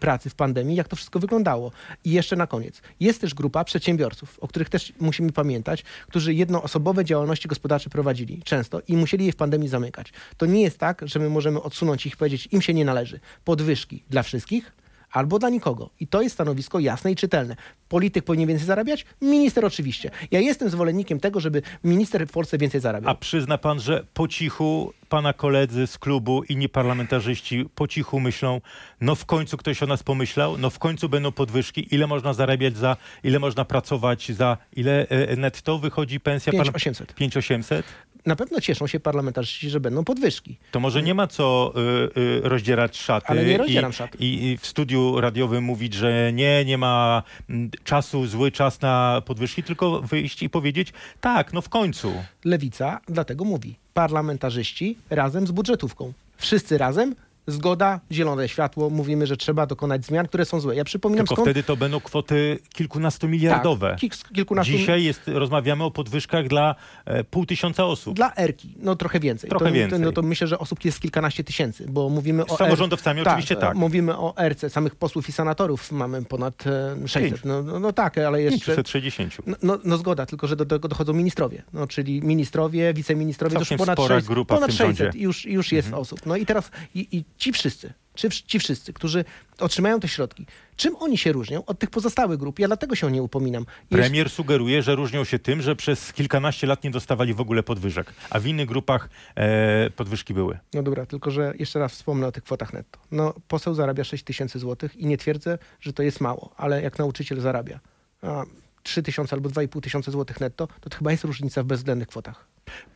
pracy 0.00 0.30
w 0.30 0.34
pandemii, 0.34 0.76
jak 0.76 0.88
to 0.88 0.96
wszystko 0.96 1.18
wyglądało. 1.18 1.72
I 2.04 2.10
jeszcze 2.10 2.36
na 2.36 2.46
koniec. 2.46 2.82
Jest 3.00 3.20
też 3.20 3.34
grupa 3.34 3.64
przedsiębiorców, 3.64 4.38
o 4.40 4.48
których 4.48 4.68
też 4.68 4.92
musimy 5.00 5.32
pamiętać, 5.32 5.84
którzy 6.08 6.34
jednoosobowe 6.34 7.04
działalności 7.04 7.48
gospodarcze 7.48 7.90
prowadzili 7.90 8.42
często 8.44 8.80
i 8.88 8.96
musieli 8.96 9.26
je 9.26 9.32
w 9.32 9.36
pandemii 9.36 9.68
zamykać. 9.68 10.12
To 10.36 10.46
nie 10.46 10.62
jest 10.62 10.78
tak, 10.78 11.02
że 11.08 11.18
my 11.18 11.30
możemy 11.30 11.62
odsunąć 11.62 11.83
ich 11.92 12.06
i 12.06 12.16
powiedzieć, 12.16 12.48
im 12.52 12.62
się 12.62 12.74
nie 12.74 12.84
należy. 12.84 13.20
Podwyżki 13.44 14.02
dla 14.10 14.22
wszystkich, 14.22 14.72
albo 15.14 15.38
dla 15.38 15.48
nikogo. 15.48 15.90
I 16.00 16.06
to 16.06 16.22
jest 16.22 16.34
stanowisko 16.34 16.78
jasne 16.78 17.12
i 17.12 17.16
czytelne. 17.16 17.56
Polityk 17.88 18.24
powinien 18.24 18.48
więcej 18.48 18.66
zarabiać? 18.66 19.04
Minister 19.22 19.64
oczywiście. 19.64 20.10
Ja 20.30 20.40
jestem 20.40 20.70
zwolennikiem 20.70 21.20
tego, 21.20 21.40
żeby 21.40 21.62
minister 21.84 22.26
w 22.26 22.32
Polsce 22.32 22.58
więcej 22.58 22.80
zarabiał. 22.80 23.10
A 23.10 23.14
przyzna 23.14 23.58
pan, 23.58 23.80
że 23.80 24.06
po 24.14 24.28
cichu 24.28 24.92
pana 25.08 25.32
koledzy 25.32 25.86
z 25.86 25.98
klubu, 25.98 26.42
inni 26.42 26.68
parlamentarzyści 26.68 27.64
po 27.74 27.88
cichu 27.88 28.20
myślą, 28.20 28.60
no 29.00 29.14
w 29.14 29.24
końcu 29.24 29.56
ktoś 29.56 29.82
o 29.82 29.86
nas 29.86 30.02
pomyślał, 30.02 30.58
no 30.58 30.70
w 30.70 30.78
końcu 30.78 31.08
będą 31.08 31.32
podwyżki, 31.32 31.94
ile 31.94 32.06
można 32.06 32.32
zarabiać 32.34 32.76
za, 32.76 32.96
ile 33.24 33.38
można 33.38 33.64
pracować 33.64 34.32
za, 34.32 34.56
ile 34.72 35.08
e, 35.08 35.36
netto 35.36 35.78
wychodzi 35.78 36.20
pensja? 36.20 36.52
5800. 36.52 37.14
5800? 37.14 37.86
Na 38.26 38.36
pewno 38.36 38.60
cieszą 38.60 38.86
się 38.86 39.00
parlamentarzyści, 39.00 39.70
że 39.70 39.80
będą 39.80 40.04
podwyżki. 40.04 40.56
To 40.70 40.80
może 40.80 41.02
nie 41.02 41.14
ma 41.14 41.26
co 41.26 41.74
y, 42.16 42.20
y, 42.20 42.40
rozdzierać 42.48 42.96
szaty 42.96 43.26
Ale 43.28 43.44
nie 43.44 43.58
rozdzieram 43.58 43.90
i, 43.90 43.94
szat. 43.94 44.20
I, 44.20 44.44
i 44.44 44.58
w 44.58 44.66
studiu 44.66 45.20
radiowym 45.20 45.64
mówić, 45.64 45.94
że 45.94 46.32
nie, 46.32 46.64
nie 46.64 46.78
ma 46.78 47.22
mm, 47.50 47.70
czasu, 47.84 48.26
zły 48.26 48.52
czas 48.52 48.80
na 48.80 49.22
podwyżki, 49.26 49.62
tylko 49.62 50.00
wyjść 50.00 50.42
i 50.42 50.50
powiedzieć, 50.50 50.92
tak, 51.20 51.52
no 51.52 51.62
w 51.62 51.68
końcu. 51.68 52.12
Lewica 52.44 53.00
dlatego 53.08 53.44
mówi. 53.44 53.74
Parlamentarzyści 53.94 54.98
razem 55.10 55.46
z 55.46 55.50
budżetówką. 55.50 56.12
Wszyscy 56.36 56.78
razem. 56.78 57.14
Zgoda, 57.46 58.00
zielone 58.12 58.48
światło, 58.48 58.90
mówimy, 58.90 59.26
że 59.26 59.36
trzeba 59.36 59.66
dokonać 59.66 60.04
zmian, 60.04 60.28
które 60.28 60.44
są 60.44 60.60
złe. 60.60 60.76
Ja 60.76 60.84
przypominam 60.84 61.26
Tylko 61.26 61.34
skąd... 61.34 61.48
wtedy 61.48 61.62
to 61.62 61.76
będą 61.76 62.00
kwoty 62.00 62.58
kilkunastomiliardowe. 62.74 63.90
Tak, 63.90 63.98
kil- 63.98 64.34
kilkunastu... 64.34 64.72
Dzisiaj 64.72 65.04
jest, 65.04 65.20
rozmawiamy 65.26 65.84
o 65.84 65.90
podwyżkach 65.90 66.48
dla 66.48 66.74
e, 67.04 67.24
pół 67.24 67.46
tysiąca 67.46 67.84
osób. 67.84 68.16
Dla 68.16 68.32
Erki, 68.36 68.74
no 68.76 68.96
trochę 68.96 69.20
więcej. 69.20 69.50
Trochę 69.50 69.66
to, 69.66 69.72
więcej. 69.72 69.98
To, 69.98 70.04
no 70.04 70.12
to 70.12 70.22
myślę, 70.22 70.46
że 70.46 70.58
osób 70.58 70.84
jest 70.84 71.00
kilkanaście 71.00 71.44
tysięcy, 71.44 71.86
bo 71.88 72.08
mówimy 72.08 72.46
o... 72.46 72.54
Z 72.54 72.58
samorządowcami 72.58 73.20
oczywiście 73.20 73.56
tak. 73.56 73.76
Mówimy 73.76 74.18
o 74.18 74.36
Erce, 74.36 74.70
samych 74.70 74.96
posłów 74.96 75.28
i 75.28 75.32
senatorów 75.32 75.92
mamy 75.92 76.24
ponad 76.24 76.66
e, 76.66 77.08
600. 77.08 77.22
Pięć. 77.22 77.44
No, 77.44 77.62
no, 77.62 77.80
no 77.80 77.92
tak, 77.92 78.18
ale 78.18 78.42
jeszcze... 78.42 78.72
560. 78.72 79.46
No, 79.46 79.56
no, 79.62 79.78
no 79.84 79.96
zgoda, 79.96 80.26
tylko 80.26 80.46
że 80.46 80.56
do 80.56 80.66
tego 80.66 80.88
dochodzą 80.88 81.12
ministrowie, 81.12 81.62
no, 81.72 81.86
czyli 81.86 82.22
ministrowie, 82.22 82.94
wiceministrowie, 82.94 83.54
to 83.54 83.60
już 83.60 83.68
ponad 83.68 83.98
spora 83.98 84.14
600, 84.14 84.34
grupa 84.34 84.54
ponad 84.54 84.70
tym 84.70 84.76
600 84.76 84.86
rządzie. 84.86 85.06
Mhm. 85.06 85.22
już, 85.22 85.44
już 85.44 85.72
jest 85.72 85.92
osób. 85.92 86.26
No 86.26 86.36
i 86.36 86.46
teraz 86.46 86.70
i, 86.94 87.08
i 87.12 87.24
ci 87.38 87.52
wszyscy, 87.52 87.92
czy, 88.14 88.30
ci 88.30 88.58
wszyscy, 88.58 88.92
którzy 88.92 89.24
otrzymają 89.58 90.00
te 90.00 90.08
środki, 90.08 90.46
czym 90.76 90.96
oni 90.96 91.18
się 91.18 91.32
różnią 91.32 91.64
od 91.64 91.78
tych 91.78 91.90
pozostałych 91.90 92.38
grup? 92.38 92.58
Ja 92.58 92.66
dlatego 92.66 92.94
się 92.94 93.06
o 93.06 93.10
nie 93.10 93.22
upominam. 93.22 93.66
Premier 93.90 94.30
sugeruje, 94.30 94.82
że 94.82 94.94
różnią 94.94 95.24
się 95.24 95.38
tym, 95.38 95.62
że 95.62 95.76
przez 95.76 96.12
kilkanaście 96.12 96.66
lat 96.66 96.84
nie 96.84 96.90
dostawali 96.90 97.34
w 97.34 97.40
ogóle 97.40 97.62
podwyżek, 97.62 98.12
a 98.30 98.40
w 98.40 98.46
innych 98.46 98.68
grupach 98.68 99.08
e, 99.34 99.90
podwyżki 99.90 100.34
były. 100.34 100.58
No 100.74 100.82
dobra, 100.82 101.06
tylko 101.06 101.30
że 101.30 101.54
jeszcze 101.58 101.78
raz 101.78 101.92
wspomnę 101.92 102.26
o 102.26 102.32
tych 102.32 102.44
kwotach 102.44 102.72
netto. 102.72 102.98
No 103.10 103.34
poseł 103.48 103.74
zarabia 103.74 104.04
6 104.04 104.24
tysięcy 104.24 104.58
złotych 104.58 104.96
i 104.96 105.06
nie 105.06 105.18
twierdzę, 105.18 105.58
że 105.80 105.92
to 105.92 106.02
jest 106.02 106.20
mało, 106.20 106.54
ale 106.56 106.82
jak 106.82 106.98
nauczyciel 106.98 107.40
zarabia 107.40 107.80
a, 108.22 108.44
3 108.82 109.02
tysiące 109.02 109.36
albo 109.36 109.48
2,5 109.48 109.80
tysiąca 109.80 110.10
złotych 110.10 110.40
netto, 110.40 110.66
to, 110.80 110.90
to 110.90 110.98
chyba 110.98 111.10
jest 111.10 111.24
różnica 111.24 111.62
w 111.62 111.66
bezwzględnych 111.66 112.08
kwotach. 112.08 112.46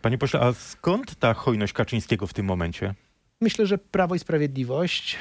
Panie 0.02 0.18
pośle, 0.18 0.40
a 0.40 0.52
skąd 0.52 1.18
ta 1.18 1.35
hojność 1.35 1.73
Kaczyńskiego 1.73 2.26
w 2.26 2.35
tym 2.35 2.47
momencie? 2.47 2.95
Myślę, 3.40 3.66
że 3.66 3.78
Prawo 3.78 4.14
i 4.14 4.18
Sprawiedliwość 4.18 5.16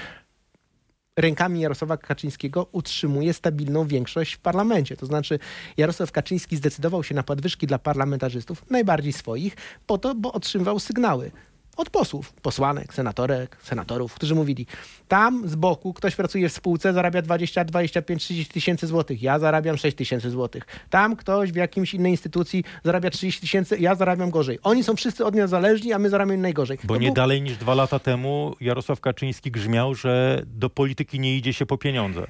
rękami 1.18 1.62
Jarosława 1.62 1.98
Kaczyńskiego 1.98 2.68
utrzymuje 2.72 3.34
stabilną 3.34 3.88
większość 3.88 4.34
w 4.34 4.40
parlamencie. 4.40 4.98
To 4.98 5.06
znaczy 5.06 5.40
Jarosław 5.78 6.12
Kaczyński 6.12 6.58
zdecydował 6.58 7.04
się 7.04 7.16
na 7.16 7.24
podwyżki 7.24 7.68
dla 7.68 7.80
parlamentarzystów, 7.80 8.70
najbardziej 8.70 9.14
swoich, 9.14 9.56
po 9.88 9.98
to, 9.98 10.16
bo 10.16 10.34
otrzymywał 10.34 10.80
sygnały 10.80 11.32
od 11.78 11.90
posłów, 11.90 12.34
posłanek, 12.34 12.94
senatorek, 12.94 13.58
senatorów, 13.64 14.14
którzy 14.14 14.36
mówili, 14.36 14.66
tam 15.08 15.48
z 15.50 15.56
boku 15.56 15.94
ktoś 15.94 16.16
pracuje 16.16 16.50
w 16.50 16.54
spółce, 16.54 16.94
zarabia 16.94 17.22
20, 17.22 17.66
25, 17.66 18.24
30 18.24 18.54
tysięcy 18.54 18.88
złotych, 18.88 19.22
ja 19.22 19.40
zarabiam 19.40 19.78
6 19.78 19.98
tysięcy 19.98 20.30
złotych. 20.30 20.64
Tam 20.90 21.16
ktoś 21.16 21.52
w 21.52 21.56
jakimś 21.56 21.94
innej 21.94 22.12
instytucji 22.12 22.64
zarabia 22.84 23.10
30 23.10 23.42
tysięcy, 23.42 23.78
ja 23.80 23.96
zarabiam 23.96 24.30
gorzej. 24.30 24.60
Oni 24.64 24.84
są 24.84 24.96
wszyscy 24.96 25.26
od 25.26 25.34
mnie 25.34 25.48
zależni, 25.48 25.94
a 25.94 26.00
my 26.00 26.10
zarabiamy 26.10 26.38
najgorzej. 26.38 26.78
Bo 26.84 26.94
To 26.94 27.00
nie 27.00 27.08
był- 27.08 27.16
dalej 27.16 27.42
niż 27.42 27.58
dwa 27.58 27.74
lata 27.76 28.00
temu 28.00 28.56
Jarosław 28.62 29.00
Kaczyński 29.02 29.52
grzmiał, 29.52 29.96
że 29.96 30.42
do 30.46 30.70
polityki 30.70 31.20
nie 31.20 31.38
idzie 31.38 31.54
się 31.54 31.66
po 31.66 31.78
pieniądze. 31.78 32.28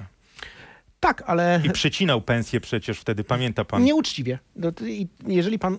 Tak, 1.00 1.22
ale 1.26 1.60
I 1.64 1.70
przycinał 1.70 2.20
pensję 2.20 2.60
przecież 2.60 3.00
wtedy, 3.00 3.24
pamięta 3.24 3.64
pan? 3.64 3.84
nieuczciwie. 3.84 4.38
No, 4.56 4.72
jeżeli 5.26 5.58
pan 5.58 5.78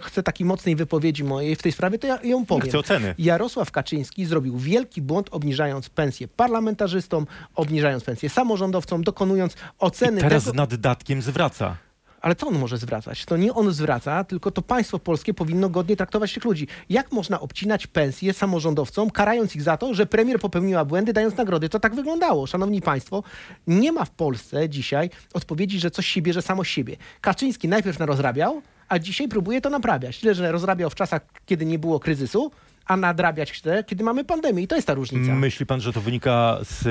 chce 0.00 0.22
takiej 0.22 0.46
mocnej 0.46 0.76
wypowiedzi 0.76 1.24
mojej 1.24 1.56
w 1.56 1.62
tej 1.62 1.72
sprawie, 1.72 1.98
to 1.98 2.06
ja 2.06 2.18
ją 2.22 2.46
powiem. 2.46 2.68
Chcę 2.68 2.78
oceny. 2.78 3.14
Jarosław 3.18 3.70
Kaczyński 3.70 4.26
zrobił 4.26 4.58
wielki 4.58 5.02
błąd, 5.02 5.28
obniżając 5.30 5.88
pensję 5.88 6.28
parlamentarzystom, 6.28 7.26
obniżając 7.54 8.04
pensję 8.04 8.28
samorządowcom, 8.28 9.04
dokonując 9.04 9.54
oceny 9.78 10.18
I 10.18 10.20
teraz 10.20 10.44
tego... 10.44 10.54
z 10.54 10.56
naddatkiem 10.56 11.22
zwraca. 11.22 11.76
Ale 12.24 12.34
co 12.34 12.46
on 12.46 12.58
może 12.58 12.78
zwracać? 12.78 13.24
To 13.24 13.36
nie 13.36 13.54
on 13.54 13.72
zwraca, 13.72 14.24
tylko 14.24 14.50
to 14.50 14.62
państwo 14.62 14.98
polskie 14.98 15.34
powinno 15.34 15.68
godnie 15.68 15.96
traktować 15.96 16.32
tych 16.32 16.44
ludzi. 16.44 16.68
Jak 16.88 17.12
można 17.12 17.40
obcinać 17.40 17.86
pensje 17.86 18.32
samorządowcom, 18.32 19.10
karając 19.10 19.56
ich 19.56 19.62
za 19.62 19.76
to, 19.76 19.94
że 19.94 20.06
premier 20.06 20.40
popełniła 20.40 20.84
błędy, 20.84 21.12
dając 21.12 21.36
nagrody? 21.36 21.68
To 21.68 21.80
tak 21.80 21.94
wyglądało. 21.94 22.46
Szanowni 22.46 22.80
Państwo, 22.82 23.22
nie 23.66 23.92
ma 23.92 24.04
w 24.04 24.10
Polsce 24.10 24.68
dzisiaj 24.68 25.10
odpowiedzi, 25.34 25.80
że 25.80 25.90
coś 25.90 26.06
się 26.06 26.22
bierze 26.22 26.42
samo 26.42 26.64
siebie. 26.64 26.96
Kaczyński 27.20 27.68
najpierw 27.68 27.98
narozrabiał, 27.98 28.62
a 28.88 28.98
dzisiaj 28.98 29.28
próbuje 29.28 29.60
to 29.60 29.70
naprawiać. 29.70 30.20
Tyle, 30.20 30.34
że 30.34 30.52
rozrabiał 30.52 30.90
w 30.90 30.94
czasach, 30.94 31.20
kiedy 31.46 31.66
nie 31.66 31.78
było 31.78 32.00
kryzysu, 32.00 32.50
a 32.86 32.96
nadrabiać 32.96 33.52
chce, 33.52 33.84
kiedy 33.84 34.04
mamy 34.04 34.24
pandemię. 34.24 34.62
I 34.62 34.68
to 34.68 34.74
jest 34.76 34.86
ta 34.86 34.94
różnica. 34.94 35.34
Myśli 35.34 35.66
pan, 35.66 35.80
że 35.80 35.92
to 35.92 36.00
wynika 36.00 36.58
z 36.62 36.84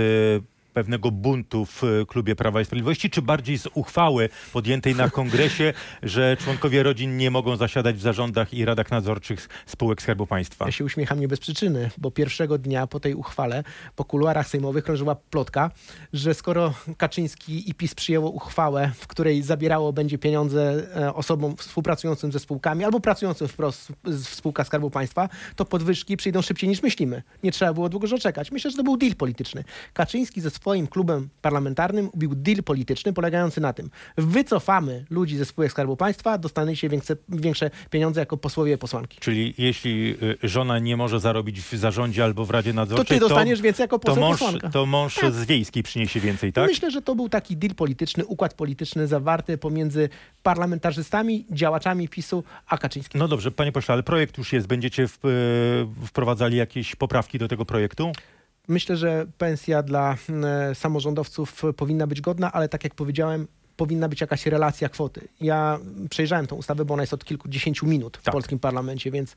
pewnego 0.73 1.11
buntu 1.11 1.65
w 1.65 1.83
e, 1.83 2.05
klubie 2.05 2.35
Prawa 2.35 2.61
i 2.61 2.65
Sprawiedliwości, 2.65 3.09
czy 3.09 3.21
bardziej 3.21 3.57
z 3.57 3.67
uchwały 3.73 4.29
podjętej 4.53 4.95
na 4.95 5.09
kongresie, 5.09 5.73
że 6.03 6.37
członkowie 6.37 6.83
rodzin 6.83 7.17
nie 7.17 7.31
mogą 7.31 7.55
zasiadać 7.55 7.95
w 7.95 8.01
zarządach 8.01 8.53
i 8.53 8.65
radach 8.65 8.91
nadzorczych 8.91 9.49
spółek 9.65 10.01
Skarbu 10.01 10.27
Państwa? 10.27 10.65
Ja 10.65 10.71
się 10.71 10.85
uśmiecham 10.85 11.19
nie 11.19 11.27
bez 11.27 11.39
przyczyny, 11.39 11.89
bo 11.97 12.11
pierwszego 12.11 12.57
dnia 12.57 12.87
po 12.87 12.99
tej 12.99 13.13
uchwale 13.13 13.63
po 13.95 14.05
kuluarach 14.05 14.47
sejmowych 14.47 14.83
krążyła 14.83 15.15
plotka, 15.15 15.71
że 16.13 16.33
skoro 16.33 16.73
Kaczyński 16.97 17.69
i 17.69 17.73
PiS 17.73 17.95
przyjęło 17.95 18.29
uchwałę, 18.29 18.91
w 18.95 19.07
której 19.07 19.41
zabierało 19.41 19.93
będzie 19.93 20.17
pieniądze 20.17 20.87
e, 20.95 21.13
osobom 21.13 21.57
współpracującym 21.57 22.31
ze 22.31 22.39
spółkami 22.39 22.83
albo 22.83 22.99
pracującym 22.99 23.47
wprost 23.47 23.91
w 24.03 24.35
spółkach 24.35 24.67
Skarbu 24.67 24.89
Państwa, 24.89 25.29
to 25.55 25.65
podwyżki 25.65 26.17
przyjdą 26.17 26.41
szybciej 26.41 26.69
niż 26.69 26.83
myślimy. 26.83 27.23
Nie 27.43 27.51
trzeba 27.51 27.73
było 27.73 27.89
długo 27.89 28.07
czekać. 28.19 28.51
Myślę, 28.51 28.71
że 28.71 28.77
to 28.77 28.83
był 28.83 28.97
deal 28.97 29.15
polityczny. 29.15 29.63
Kaczyński 29.93 30.41
ze 30.41 30.51
swoim 30.63 30.87
klubem 30.87 31.29
parlamentarnym 31.41 32.09
ubił 32.13 32.35
deal 32.35 32.63
polityczny 32.63 33.13
polegający 33.13 33.61
na 33.61 33.73
tym, 33.73 33.89
wycofamy 34.17 35.05
ludzi 35.09 35.37
ze 35.37 35.45
spółek 35.45 35.71
Skarbu 35.71 35.97
Państwa, 35.97 36.37
dostaniecie 36.37 36.89
większe, 36.89 37.15
większe 37.29 37.71
pieniądze 37.89 38.19
jako 38.19 38.37
posłowie 38.37 38.77
posłanki. 38.77 39.17
Czyli 39.19 39.53
jeśli 39.57 40.15
y, 40.43 40.47
żona 40.47 40.79
nie 40.79 40.97
może 40.97 41.19
zarobić 41.19 41.61
w 41.61 41.73
zarządzie 41.73 42.23
albo 42.23 42.45
w 42.45 42.51
Radzie 42.51 42.73
Nadzorczej, 42.73 43.05
to 43.05 43.13
ty 43.13 43.19
dostaniesz 43.19 43.59
to, 43.59 43.63
więcej 43.63 43.83
jako 43.83 43.99
poseł 43.99 44.15
to 44.15 44.21
mąż, 44.21 44.39
posłanka. 44.39 44.69
To 44.69 44.85
mąż 44.85 45.15
tak. 45.15 45.33
z 45.33 45.45
wiejskiej 45.45 45.83
przyniesie 45.83 46.19
więcej, 46.19 46.53
tak? 46.53 46.69
Myślę, 46.69 46.91
że 46.91 47.01
to 47.01 47.15
był 47.15 47.29
taki 47.29 47.57
deal 47.57 47.75
polityczny, 47.75 48.25
układ 48.25 48.53
polityczny 48.53 49.07
zawarty 49.07 49.57
pomiędzy 49.57 50.09
parlamentarzystami, 50.43 51.45
działaczami 51.51 52.09
PiSu, 52.09 52.43
a 52.67 52.77
Kaczyńskim. 52.77 53.19
No 53.19 53.27
dobrze, 53.27 53.51
panie 53.51 53.71
pośle, 53.71 53.93
ale 53.93 54.03
projekt 54.03 54.37
już 54.37 54.53
jest. 54.53 54.67
Będziecie 54.67 55.07
w, 55.07 55.25
y, 55.25 56.05
wprowadzali 56.05 56.57
jakieś 56.57 56.95
poprawki 56.95 57.39
do 57.39 57.47
tego 57.47 57.65
projektu? 57.65 58.11
Myślę, 58.67 58.97
że 58.97 59.25
pensja 59.37 59.83
dla 59.83 60.17
e, 60.43 60.75
samorządowców 60.75 61.63
powinna 61.77 62.07
być 62.07 62.21
godna, 62.21 62.51
ale 62.51 62.69
tak 62.69 62.83
jak 62.83 62.95
powiedziałem, 62.95 63.47
powinna 63.77 64.09
być 64.09 64.21
jakaś 64.21 64.45
relacja 64.45 64.89
kwoty. 64.89 65.27
Ja 65.41 65.79
przejrzałem 66.09 66.47
tą 66.47 66.55
ustawę, 66.55 66.85
bo 66.85 66.93
ona 66.93 67.03
jest 67.03 67.13
od 67.13 67.25
kilkudziesięciu 67.25 67.87
minut 67.87 68.17
w 68.17 68.23
tak. 68.23 68.31
polskim 68.31 68.59
parlamencie, 68.59 69.11
więc 69.11 69.35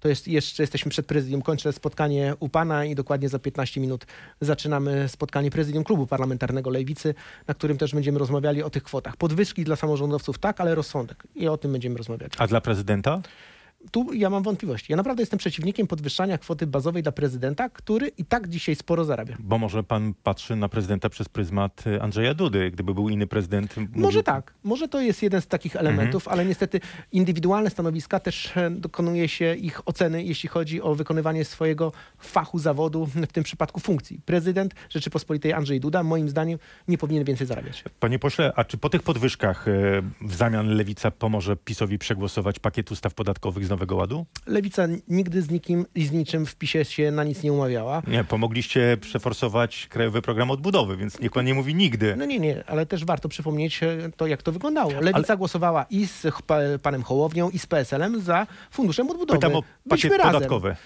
to 0.00 0.08
jest 0.08 0.28
jeszcze 0.28 0.62
jesteśmy 0.62 0.90
przed 0.90 1.06
prezydium. 1.06 1.42
Kończę 1.42 1.72
spotkanie 1.72 2.34
u 2.40 2.48
pana 2.48 2.84
i 2.84 2.94
dokładnie 2.94 3.28
za 3.28 3.38
15 3.38 3.80
minut 3.80 4.06
zaczynamy 4.40 5.08
spotkanie 5.08 5.50
prezydium 5.50 5.84
klubu 5.84 6.06
parlamentarnego 6.06 6.70
Lewicy, 6.70 7.14
na 7.46 7.54
którym 7.54 7.78
też 7.78 7.94
będziemy 7.94 8.18
rozmawiali 8.18 8.62
o 8.62 8.70
tych 8.70 8.82
kwotach. 8.82 9.16
Podwyżki 9.16 9.64
dla 9.64 9.76
samorządowców 9.76 10.38
tak, 10.38 10.60
ale 10.60 10.74
rozsądek. 10.74 11.22
I 11.34 11.48
o 11.48 11.56
tym 11.56 11.72
będziemy 11.72 11.96
rozmawiać. 11.96 12.32
A 12.38 12.46
dla 12.46 12.60
prezydenta? 12.60 13.20
Tu 13.90 14.12
ja 14.12 14.30
mam 14.30 14.42
wątpliwości. 14.42 14.92
Ja 14.92 14.96
naprawdę 14.96 15.22
jestem 15.22 15.38
przeciwnikiem 15.38 15.86
podwyższania 15.86 16.38
kwoty 16.38 16.66
bazowej 16.66 17.02
dla 17.02 17.12
prezydenta, 17.12 17.68
który 17.68 18.08
i 18.08 18.24
tak 18.24 18.48
dzisiaj 18.48 18.74
sporo 18.74 19.04
zarabia. 19.04 19.36
Bo 19.40 19.58
może 19.58 19.82
pan 19.82 20.14
patrzy 20.22 20.56
na 20.56 20.68
prezydenta 20.68 21.08
przez 21.08 21.28
pryzmat 21.28 21.86
y, 21.86 22.02
Andrzeja 22.02 22.34
Dudy. 22.34 22.70
Gdyby 22.70 22.94
był 22.94 23.08
inny 23.08 23.26
prezydent... 23.26 23.74
Może 23.94 24.22
tak. 24.22 24.54
Może 24.64 24.88
to 24.88 25.00
jest 25.00 25.22
jeden 25.22 25.40
z 25.40 25.46
takich 25.46 25.76
elementów, 25.76 26.22
mhm. 26.22 26.34
ale 26.34 26.48
niestety 26.48 26.80
indywidualne 27.12 27.70
stanowiska 27.70 28.20
też 28.20 28.56
e, 28.56 28.70
dokonuje 28.70 29.28
się 29.28 29.54
ich 29.54 29.88
oceny, 29.88 30.24
jeśli 30.24 30.48
chodzi 30.48 30.82
o 30.82 30.94
wykonywanie 30.94 31.44
swojego 31.44 31.92
fachu 32.18 32.58
zawodu, 32.58 33.06
w 33.06 33.32
tym 33.32 33.44
przypadku 33.44 33.80
funkcji. 33.80 34.20
Prezydent 34.24 34.74
Rzeczypospolitej 34.90 35.52
Andrzej 35.52 35.80
Duda 35.80 36.02
moim 36.02 36.28
zdaniem 36.28 36.58
nie 36.88 36.98
powinien 36.98 37.24
więcej 37.24 37.46
zarabiać. 37.46 37.84
Panie 38.00 38.18
pośle, 38.18 38.52
a 38.56 38.64
czy 38.64 38.78
po 38.78 38.88
tych 38.88 39.02
podwyżkach 39.02 39.68
e, 39.68 39.72
w 40.20 40.34
zamian 40.34 40.68
Lewica 40.68 41.10
pomoże 41.10 41.56
PiSowi 41.56 41.98
przegłosować 41.98 42.58
pakiet 42.58 42.90
ustaw 42.90 43.14
podatkowych 43.14 43.66
z 43.66 43.71
Nowego 43.72 43.96
Ładu? 43.96 44.26
Lewica 44.46 44.86
nigdy 45.08 45.42
z 45.42 45.50
nikim 45.50 45.86
i 45.94 46.06
z 46.06 46.12
niczym 46.12 46.46
w 46.46 46.56
PiSie 46.56 46.84
się 46.84 47.10
na 47.10 47.24
nic 47.24 47.42
nie 47.42 47.52
umawiała. 47.52 48.02
Nie, 48.06 48.24
pomogliście 48.24 48.96
przeforsować 49.00 49.86
Krajowy 49.90 50.22
Program 50.22 50.50
Odbudowy, 50.50 50.96
więc 50.96 51.20
niech 51.20 51.32
pan 51.32 51.44
nie 51.44 51.54
mówi 51.54 51.74
nigdy. 51.74 52.14
No 52.16 52.24
nie, 52.24 52.38
nie, 52.38 52.64
ale 52.66 52.86
też 52.86 53.04
warto 53.04 53.28
przypomnieć 53.28 53.82
e, 53.82 54.10
to, 54.16 54.26
jak 54.26 54.42
to 54.42 54.52
wyglądało. 54.52 54.92
Lewica 55.00 55.32
ale... 55.32 55.36
głosowała 55.36 55.86
i 55.90 56.06
z 56.06 56.26
panem 56.82 57.02
Hołownią, 57.02 57.50
i 57.50 57.58
z 57.58 57.66
PSL-em 57.66 58.20
za 58.20 58.46
Funduszem 58.70 59.10
Odbudowy. 59.10 59.38
Pytam 59.38 59.56
o 59.56 59.62
pakiet 59.88 60.12
podatkowy 60.22 60.76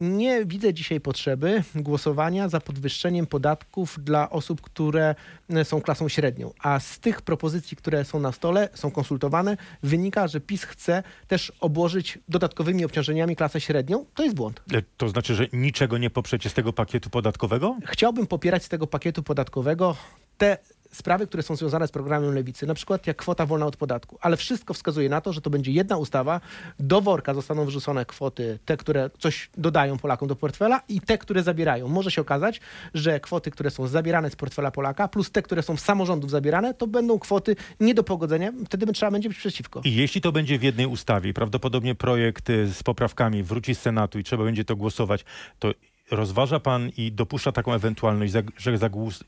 nie 0.00 0.44
widzę 0.44 0.74
dzisiaj 0.74 1.00
potrzeby 1.00 1.62
głosowania 1.74 2.48
za 2.48 2.60
podwyższeniem 2.60 3.26
podatków 3.26 3.98
dla 4.04 4.30
osób, 4.30 4.60
które 4.60 5.14
e, 5.50 5.64
są 5.64 5.80
klasą 5.80 6.08
średnią. 6.08 6.52
A 6.58 6.80
z 6.80 6.98
tych 6.98 7.22
propozycji, 7.22 7.76
które 7.76 8.04
są 8.04 8.20
na 8.20 8.32
stole, 8.32 8.68
są 8.74 8.90
konsultowane, 8.90 9.56
wynika, 9.82 10.28
że 10.28 10.40
PiS 10.40 10.64
chce 10.64 11.02
też 11.28 11.52
obłożyć 11.60 12.18
dodatkowymi 12.28 12.84
obciążeniami 12.84 13.36
klasę 13.36 13.60
średnią. 13.60 14.04
To 14.14 14.22
jest 14.24 14.36
błąd. 14.36 14.62
E, 14.72 14.82
to 14.96 15.08
znaczy, 15.08 15.34
że 15.34 15.46
niczego 15.52 15.98
nie 15.98 16.10
poprzecie 16.10 16.50
z 16.50 16.54
tego 16.54 16.72
pakietu 16.72 17.10
podatkowego? 17.10 17.76
Chciałbym 17.86 18.26
popierać 18.26 18.64
z 18.64 18.68
tego 18.68 18.86
pakietu 18.86 19.22
podatkowego 19.22 19.96
te 20.38 20.58
sprawy, 20.92 21.26
które 21.26 21.42
są 21.42 21.56
związane 21.56 21.88
z 21.88 21.90
programem 21.90 22.34
Lewicy, 22.34 22.66
na 22.66 22.74
przykład 22.74 23.06
jak 23.06 23.16
kwota 23.16 23.46
wolna 23.46 23.66
od 23.66 23.76
podatku, 23.76 24.18
ale 24.20 24.36
wszystko 24.36 24.74
wskazuje 24.74 25.08
na 25.08 25.20
to, 25.20 25.32
że 25.32 25.40
to 25.40 25.50
będzie 25.50 25.72
jedna 25.72 25.96
ustawa, 25.96 26.40
do 26.80 27.00
worka 27.00 27.34
zostaną 27.34 27.64
wrzucone 27.64 28.04
kwoty, 28.06 28.58
te, 28.64 28.76
które 28.76 29.10
coś 29.18 29.50
dodają 29.56 29.98
Polakom 29.98 30.28
do 30.28 30.36
portfela 30.36 30.80
i 30.88 31.00
te, 31.00 31.18
które 31.18 31.42
zabierają. 31.42 31.88
Może 31.88 32.10
się 32.10 32.20
okazać, 32.20 32.60
że 32.94 33.20
kwoty, 33.20 33.50
które 33.50 33.70
są 33.70 33.86
zabierane 33.86 34.30
z 34.30 34.36
portfela 34.36 34.70
Polaka, 34.70 35.08
plus 35.08 35.30
te, 35.30 35.42
które 35.42 35.62
są 35.62 35.76
z 35.76 35.80
samorządów 35.80 36.30
zabierane, 36.30 36.74
to 36.74 36.86
będą 36.86 37.18
kwoty 37.18 37.56
nie 37.80 37.94
do 37.94 38.04
pogodzenia, 38.04 38.52
wtedy 38.66 38.92
trzeba 38.92 39.12
będzie 39.12 39.28
być 39.28 39.38
przeciwko. 39.38 39.80
I 39.84 39.94
jeśli 39.94 40.20
to 40.20 40.32
będzie 40.32 40.58
w 40.58 40.62
jednej 40.62 40.86
ustawie, 40.86 41.34
prawdopodobnie 41.34 41.94
projekt 41.94 42.50
y, 42.50 42.66
z 42.66 42.82
poprawkami 42.82 43.42
wróci 43.42 43.74
z 43.74 43.80
Senatu 43.80 44.18
i 44.18 44.24
trzeba 44.24 44.44
będzie 44.44 44.64
to 44.64 44.76
głosować, 44.76 45.24
to 45.58 45.72
rozważa 46.10 46.60
pan 46.60 46.90
i 46.96 47.12
dopuszcza 47.12 47.52
taką 47.52 47.74
ewentualność, 47.74 48.32
że 48.56 48.78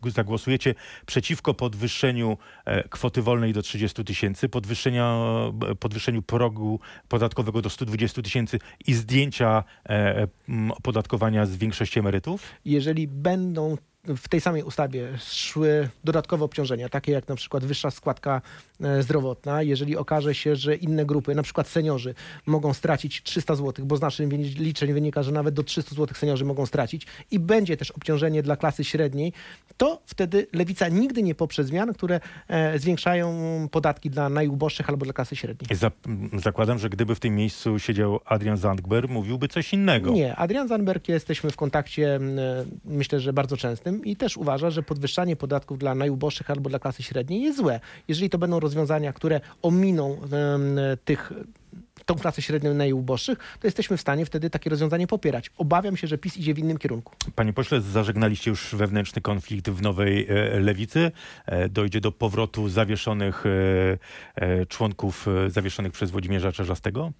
zagłosujecie 0.04 0.74
przeciwko 1.06 1.54
podwyższeniu 1.54 2.36
e, 2.64 2.88
kwoty 2.88 3.22
wolnej 3.22 3.52
do 3.52 3.62
30 3.62 4.04
tysięcy, 4.04 4.48
podwyższeniu 5.80 6.22
progu 6.26 6.80
podatkowego 7.08 7.62
do 7.62 7.70
120 7.70 8.22
tysięcy 8.22 8.58
i 8.86 8.94
zdjęcia 8.94 9.64
e, 9.88 10.28
opodatkowania 10.76 11.46
z 11.46 11.56
większości 11.56 11.98
emerytów? 11.98 12.42
Jeżeli 12.64 13.08
będą 13.08 13.76
w 14.04 14.28
tej 14.28 14.40
samej 14.40 14.62
ustawie 14.62 15.09
szły 15.18 15.88
dodatkowe 16.04 16.44
obciążenia, 16.44 16.88
takie 16.88 17.12
jak 17.12 17.28
na 17.28 17.35
przykład 17.35 17.64
wyższa 17.64 17.90
składka 17.90 18.42
e, 18.80 19.02
zdrowotna, 19.02 19.62
jeżeli 19.62 19.97
okaże 19.97 20.35
się, 20.35 20.56
że 20.56 20.76
inne 20.76 21.04
grupy, 21.04 21.35
na 21.35 21.42
przykład 21.42 21.68
seniorzy, 21.68 22.14
mogą 22.47 22.75
stracić 22.75 23.23
300 23.23 23.54
zł, 23.54 23.87
bo 23.87 23.97
z 23.97 24.00
naszych 24.00 24.32
liczeń 24.59 24.92
wynika, 24.92 25.23
że 25.23 25.32
nawet 25.32 25.54
do 25.54 25.62
300 25.62 25.94
zł 25.94 26.14
seniorzy 26.14 26.44
mogą 26.44 26.66
stracić 26.66 27.06
i 27.30 27.38
będzie 27.38 27.76
też 27.76 27.90
obciążenie 27.90 28.42
dla 28.42 28.56
klasy 28.56 28.85
średniej, 28.85 29.32
to 29.76 30.02
wtedy 30.06 30.47
lewica 30.52 30.88
nigdy 30.88 31.23
nie 31.23 31.35
poprze 31.35 31.64
zmian, 31.64 31.94
które 31.94 32.21
e, 32.49 32.78
zwiększają 32.78 33.68
podatki 33.71 34.11
dla 34.11 34.28
najuboższych 34.28 34.88
albo 34.88 35.04
dla 35.04 35.12
klasy 35.12 35.37
średniej. 35.37 35.68
zakładam, 36.38 36.78
że 36.78 36.90
gdyby 36.90 37.14
w 37.14 37.21
tym 37.21 37.37
miejscu 37.37 37.78
siedział 37.78 38.21
Adrian 38.25 38.56
Zandberg, 38.56 39.11
mówiłby 39.11 39.49
coś 39.49 39.73
innego. 39.73 40.11
Nie, 40.11 40.37
Adrian 40.37 40.68
Zandberg 40.68 41.09
jesteśmy 41.09 41.50
w 41.50 41.56
kontakcie, 41.56 42.21
myślę, 42.85 43.21
że 43.21 43.32
bardzo 43.32 43.56
częstym 43.56 43.91
tym 43.92 44.04
i 44.04 44.16
też 44.16 44.37
uważa, 44.37 44.70
że 44.70 44.82
podwyższanie 44.82 45.37
podatków 45.37 45.78
dla 45.78 45.94
najuboższych 45.94 46.50
albo 46.50 46.70
dla 46.70 46.78
klasy 46.78 47.02
średniej 47.02 47.42
jest 47.42 47.58
złe. 47.58 47.80
Jeżeli 48.08 48.30
to 48.30 48.38
będą 48.38 48.61
rozwiązania, 48.61 49.12
które 49.12 49.40
ominą 49.62 50.20
tych 51.04 51.32
tą 52.06 52.14
klasę 52.14 52.42
średnią 52.42 52.75
najuboższych, 52.75 53.38
to 53.61 53.66
jesteśmy 53.66 53.96
w 53.96 54.00
stanie 54.00 54.26
wtedy 54.26 54.50
takie 54.50 54.70
rozwiązanie 54.70 55.06
popierać. 55.06 55.50
Obawiam 55.58 55.96
się, 55.96 56.06
że 56.06 56.18
PiS 56.18 56.37
idzie 56.37 56.54
w 56.54 56.58
innym 56.58 56.78
kierunku. 56.78 57.14
Panie 57.34 57.52
pośle, 57.52 57.80
zażegnaliście 57.80 58.50
już 58.50 58.75
wewnętrzny 58.75 59.22
konflikt 59.22 59.70
w 59.70 59.82
nowej 59.82 60.26
e, 60.28 60.61
lewicy. 60.61 61.12
E, 61.46 61.68
dojdzie 61.68 62.00
do 62.00 62.12
powrotu 62.12 62.68
zawieszonych 62.68 63.44
e, 64.37 64.66
członków 64.66 65.26
zawieszonych 65.49 65.92
przez 65.92 66.11
Włodzimierza 66.11 66.52
Czerzastego? 66.52 67.12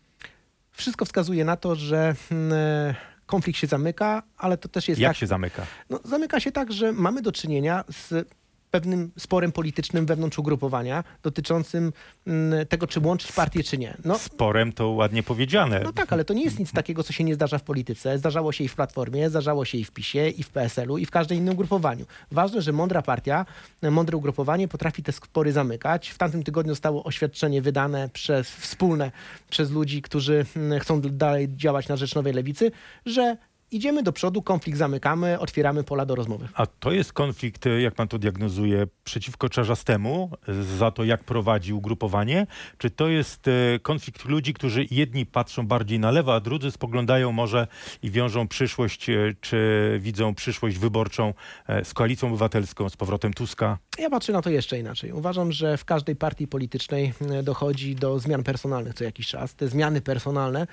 Wszystko 0.73 1.05
wskazuje 1.05 1.45
na 1.45 1.57
to, 1.57 1.75
że 1.75 2.14
mm, 2.31 2.95
konflikt 3.33 3.59
się 3.59 3.67
zamyka, 3.67 4.23
ale 4.37 4.57
to 4.57 4.69
też 4.69 4.89
jest 4.89 5.01
Jak 5.01 5.11
tak, 5.11 5.17
się 5.17 5.27
zamyka? 5.27 5.67
No, 5.91 6.01
zamyka 6.05 6.41
się 6.41 6.53
tak, 6.53 6.73
że 6.73 6.93
mamy 6.93 7.23
do 7.23 7.33
czynienia 7.33 7.85
z 7.89 8.29
pewnym 8.73 9.11
sporem 9.19 9.52
politycznym 9.52 10.07
wewnątrz 10.07 10.38
ugrupowania 10.38 11.05
dotyczącym 11.23 11.93
mm, 12.26 12.67
tego, 12.67 12.87
czy 12.87 13.00
łączyć 13.00 13.33
partię, 13.33 13.64
czy 13.64 13.79
nie. 13.79 13.97
No, 14.05 14.19
sporem 14.19 14.73
to 14.73 14.88
ładnie 14.88 15.23
powiedziane. 15.23 15.81
No 15.85 15.93
tak, 15.93 16.12
ale 16.12 16.25
to 16.25 16.35
nie 16.35 16.45
jest 16.45 16.59
nic 16.59 16.73
takiego, 16.73 17.02
co 17.02 17.12
się 17.12 17.25
nie 17.25 17.35
zdarza 17.35 17.59
w 17.59 17.62
polityce. 17.62 18.19
Zdarzało 18.19 18.52
się 18.52 18.64
i 18.64 18.69
w 18.69 18.75
Platformie, 18.75 19.31
zdarzało 19.31 19.64
się 19.64 19.79
i 19.79 19.85
w 19.85 19.91
PiSie, 19.91 20.29
i 20.29 20.43
w 20.43 20.50
PSL-u, 20.50 20.99
i 20.99 21.07
w 21.07 21.11
każdym 21.11 21.38
innym 21.38 21.55
ugrupowaniu. 21.55 22.07
Ważne, 22.31 22.62
że 22.62 22.73
mądra 22.73 23.02
partia, 23.02 23.47
mądre 23.83 24.17
ugrupowanie 24.17 24.69
potrafi 24.69 25.02
te 25.02 25.12
spory 25.12 25.52
zamykać. 25.52 26.09
W 26.09 26.19
tamtym 26.19 26.43
tygodniu 26.43 26.73
zostało 26.73 27.05
oświadczenie 27.05 27.62
wydane 27.62 28.09
przez 28.12 28.50
wspólne 28.50 29.11
przez 29.50 29.71
ludzi, 29.71 30.02
którzy 30.02 30.47
mm, 30.57 30.81
chcą 30.81 31.00
dalej 31.00 31.49
działać 31.57 31.88
na 31.88 31.97
rzecz 31.97 32.14
Nowej 32.14 32.33
Lewicy, 32.33 32.71
że 33.07 33.37
idziemy 33.73 34.02
do 34.02 34.12
przodu, 34.12 34.43
konflikt 34.43 34.79
zamykamy, 34.79 35.38
otwieramy 35.38 35.85
pola 35.85 36.07
do 36.07 36.14
rozmowy. 36.14 36.49
A 36.55 36.67
to 36.67 36.93
jest 36.93 37.12
konflikt, 37.12 37.64
jak 37.81 37.95
pan 37.95 38.09
to 38.09 38.19
diagnozuje, 38.19 38.87
przeciwko 39.05 39.49
Czarzastemu 39.49 40.31
za 40.79 40.91
to, 40.91 41.05
jak 41.05 41.25
prowadzi 41.25 41.73
ugrupowanie? 41.73 42.47
Czy 42.79 42.91
to 42.91 43.09
jest 43.09 43.49
e, 43.49 43.79
konflikt 43.79 44.25
ludzi, 44.25 44.55
którzy 44.55 44.87
jedni 44.91 45.26
patrzą 45.26 45.67
bardziej 45.67 45.99
na 45.99 46.11
lewo, 46.11 46.35
a 46.35 46.41
drudzy 46.41 46.71
spoglądają 46.71 47.33
może 47.33 47.67
i 48.02 48.11
wiążą 48.11 48.49
przyszłość, 48.49 49.11
e, 49.11 49.35
czy 49.41 49.99
widzą 50.00 50.35
przyszłość 50.35 50.79
wyborczą 50.79 51.35
e, 51.67 51.85
z 51.85 51.95
Koalicją 51.95 52.29
Obywatelską, 52.29 52.88
z 52.88 52.97
powrotem 52.97 53.33
Tuska? 53.33 53.79
Ja 53.99 54.11
patrzę 54.11 54.33
na 54.33 54.43
to 54.43 54.50
jeszcze 54.50 54.79
inaczej. 54.79 55.12
Uważam, 55.12 55.52
że 55.52 55.76
w 55.76 55.85
każdej 55.85 56.17
partii 56.17 56.47
politycznej 56.47 57.12
dochodzi 57.43 57.95
do 57.95 58.19
zmian 58.19 58.43
personalnych 58.43 58.95
co 58.95 59.05
jakiś 59.05 59.26
czas. 59.26 59.55
Te 59.55 59.69
zmiany 59.69 60.00
personalne 60.00 60.67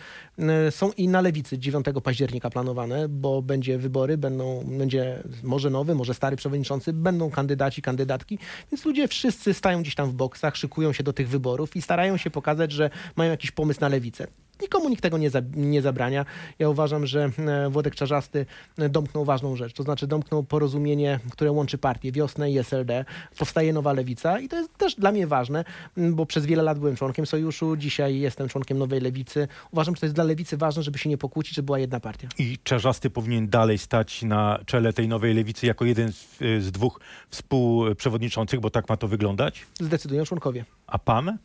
są 0.69 0.91
i 0.91 1.07
na 1.07 1.21
lewicy 1.21 1.57
9 1.57 1.85
października 2.03 2.49
planowane 2.49 2.88
bo 3.09 3.41
będzie 3.41 3.77
wybory, 3.77 4.17
będą, 4.17 4.63
będzie 4.77 5.23
może 5.43 5.69
nowy, 5.69 5.95
może 5.95 6.13
stary 6.13 6.35
przewodniczący, 6.35 6.93
będą 6.93 7.29
kandydaci, 7.29 7.81
kandydatki, 7.81 8.39
więc 8.71 8.85
ludzie 8.85 9.07
wszyscy 9.07 9.53
stają 9.53 9.81
gdzieś 9.81 9.95
tam 9.95 10.09
w 10.09 10.13
boksach, 10.13 10.57
szykują 10.57 10.93
się 10.93 11.03
do 11.03 11.13
tych 11.13 11.29
wyborów 11.29 11.75
i 11.75 11.81
starają 11.81 12.17
się 12.17 12.29
pokazać, 12.29 12.71
że 12.71 12.89
mają 13.15 13.31
jakiś 13.31 13.51
pomysł 13.51 13.81
na 13.81 13.89
lewicę. 13.89 14.27
Nikomu 14.61 14.89
nikt 14.89 15.03
tego 15.03 15.17
nie, 15.17 15.29
za, 15.29 15.41
nie 15.55 15.81
zabrania. 15.81 16.25
Ja 16.59 16.69
uważam, 16.69 17.05
że 17.07 17.29
e, 17.37 17.69
Włodek 17.69 17.95
Czarzasty 17.95 18.45
e, 18.77 18.89
domknął 18.89 19.25
ważną 19.25 19.55
rzecz, 19.55 19.73
to 19.73 19.83
znaczy 19.83 20.07
domknął 20.07 20.43
porozumienie, 20.43 21.19
które 21.31 21.51
łączy 21.51 21.77
partie, 21.77 22.11
wiosnę 22.11 22.51
i 22.51 22.57
SLD. 22.57 23.05
Powstaje 23.37 23.73
nowa 23.73 23.93
lewica 23.93 24.39
i 24.39 24.49
to 24.49 24.55
jest 24.55 24.77
też 24.77 24.95
dla 24.95 25.11
mnie 25.11 25.27
ważne, 25.27 25.65
bo 25.97 26.25
przez 26.25 26.45
wiele 26.45 26.63
lat 26.63 26.79
byłem 26.79 26.95
członkiem 26.95 27.25
sojuszu, 27.25 27.77
dzisiaj 27.77 28.19
jestem 28.19 28.49
członkiem 28.49 28.77
nowej 28.77 29.01
lewicy. 29.01 29.47
Uważam, 29.71 29.95
że 29.95 29.99
to 29.99 30.05
jest 30.05 30.15
dla 30.15 30.23
lewicy 30.23 30.57
ważne, 30.57 30.83
żeby 30.83 30.99
się 30.99 31.09
nie 31.09 31.17
pokłócić, 31.17 31.55
żeby 31.55 31.65
była 31.65 31.79
jedna 31.79 31.99
partia. 31.99 32.27
I 32.37 32.57
Czarzasty 32.63 33.09
powinien 33.09 33.49
dalej 33.49 33.77
stać 33.77 34.23
na 34.23 34.59
czele 34.65 34.93
tej 34.93 35.07
nowej 35.07 35.33
lewicy 35.33 35.65
jako 35.65 35.85
jeden 35.85 36.11
z, 36.11 36.37
z 36.39 36.71
dwóch 36.71 36.99
współprzewodniczących, 37.29 38.59
bo 38.59 38.69
tak 38.69 38.89
ma 38.89 38.97
to 38.97 39.07
wyglądać? 39.07 39.65
Zdecydują 39.79 40.25
członkowie. 40.25 40.65
A 40.87 40.99
pan? 40.99 41.37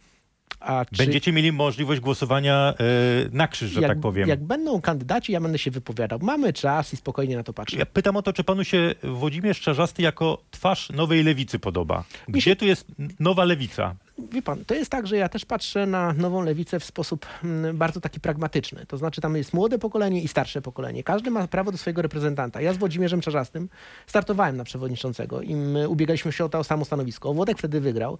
Czy... 0.92 0.96
Będziecie 0.96 1.32
mieli 1.32 1.52
możliwość 1.52 2.00
głosowania 2.00 2.74
e, 2.78 2.84
na 3.32 3.48
krzyż, 3.48 3.70
że 3.70 3.80
jak, 3.80 3.90
tak 3.90 4.00
powiem. 4.00 4.28
Jak 4.28 4.44
będą 4.44 4.80
kandydaci, 4.80 5.32
ja 5.32 5.40
będę 5.40 5.58
się 5.58 5.70
wypowiadał. 5.70 6.18
Mamy 6.22 6.52
czas 6.52 6.92
i 6.92 6.96
spokojnie 6.96 7.36
na 7.36 7.42
to 7.42 7.52
patrzę. 7.52 7.78
Ja 7.78 7.86
pytam 7.86 8.16
o 8.16 8.22
to, 8.22 8.32
czy 8.32 8.44
panu 8.44 8.64
się 8.64 8.94
Włodzimierz 9.02 9.60
Czarzasty 9.60 10.02
jako 10.02 10.42
twarz 10.50 10.90
nowej 10.90 11.24
lewicy 11.24 11.58
podoba? 11.58 12.04
Gdzie 12.28 12.40
się... 12.40 12.56
tu 12.56 12.64
jest 12.64 12.86
nowa 13.20 13.44
lewica? 13.44 13.96
Wie 14.18 14.42
pan, 14.42 14.64
to 14.64 14.74
jest 14.74 14.90
tak, 14.90 15.06
że 15.06 15.16
ja 15.16 15.28
też 15.28 15.44
patrzę 15.44 15.86
na 15.86 16.12
nową 16.12 16.42
lewicę 16.42 16.80
w 16.80 16.84
sposób 16.84 17.26
mm, 17.44 17.76
bardzo 17.76 18.00
taki 18.00 18.20
pragmatyczny. 18.20 18.86
To 18.86 18.96
znaczy 18.96 19.20
tam 19.20 19.36
jest 19.36 19.52
młode 19.52 19.78
pokolenie 19.78 20.22
i 20.22 20.28
starsze 20.28 20.62
pokolenie. 20.62 21.02
Każdy 21.02 21.30
ma 21.30 21.48
prawo 21.48 21.72
do 21.72 21.78
swojego 21.78 22.02
reprezentanta. 22.02 22.60
Ja 22.60 22.72
z 22.72 22.76
Włodzimierzem 22.76 23.20
Czarzastym 23.20 23.68
startowałem 24.06 24.56
na 24.56 24.64
przewodniczącego 24.64 25.40
i 25.40 25.56
my 25.56 25.88
ubiegaliśmy 25.88 26.32
się 26.32 26.44
o 26.44 26.48
to 26.48 26.64
samo 26.64 26.84
stanowisko. 26.84 27.34
Włodek 27.34 27.58
wtedy 27.58 27.80
wygrał. 27.80 28.18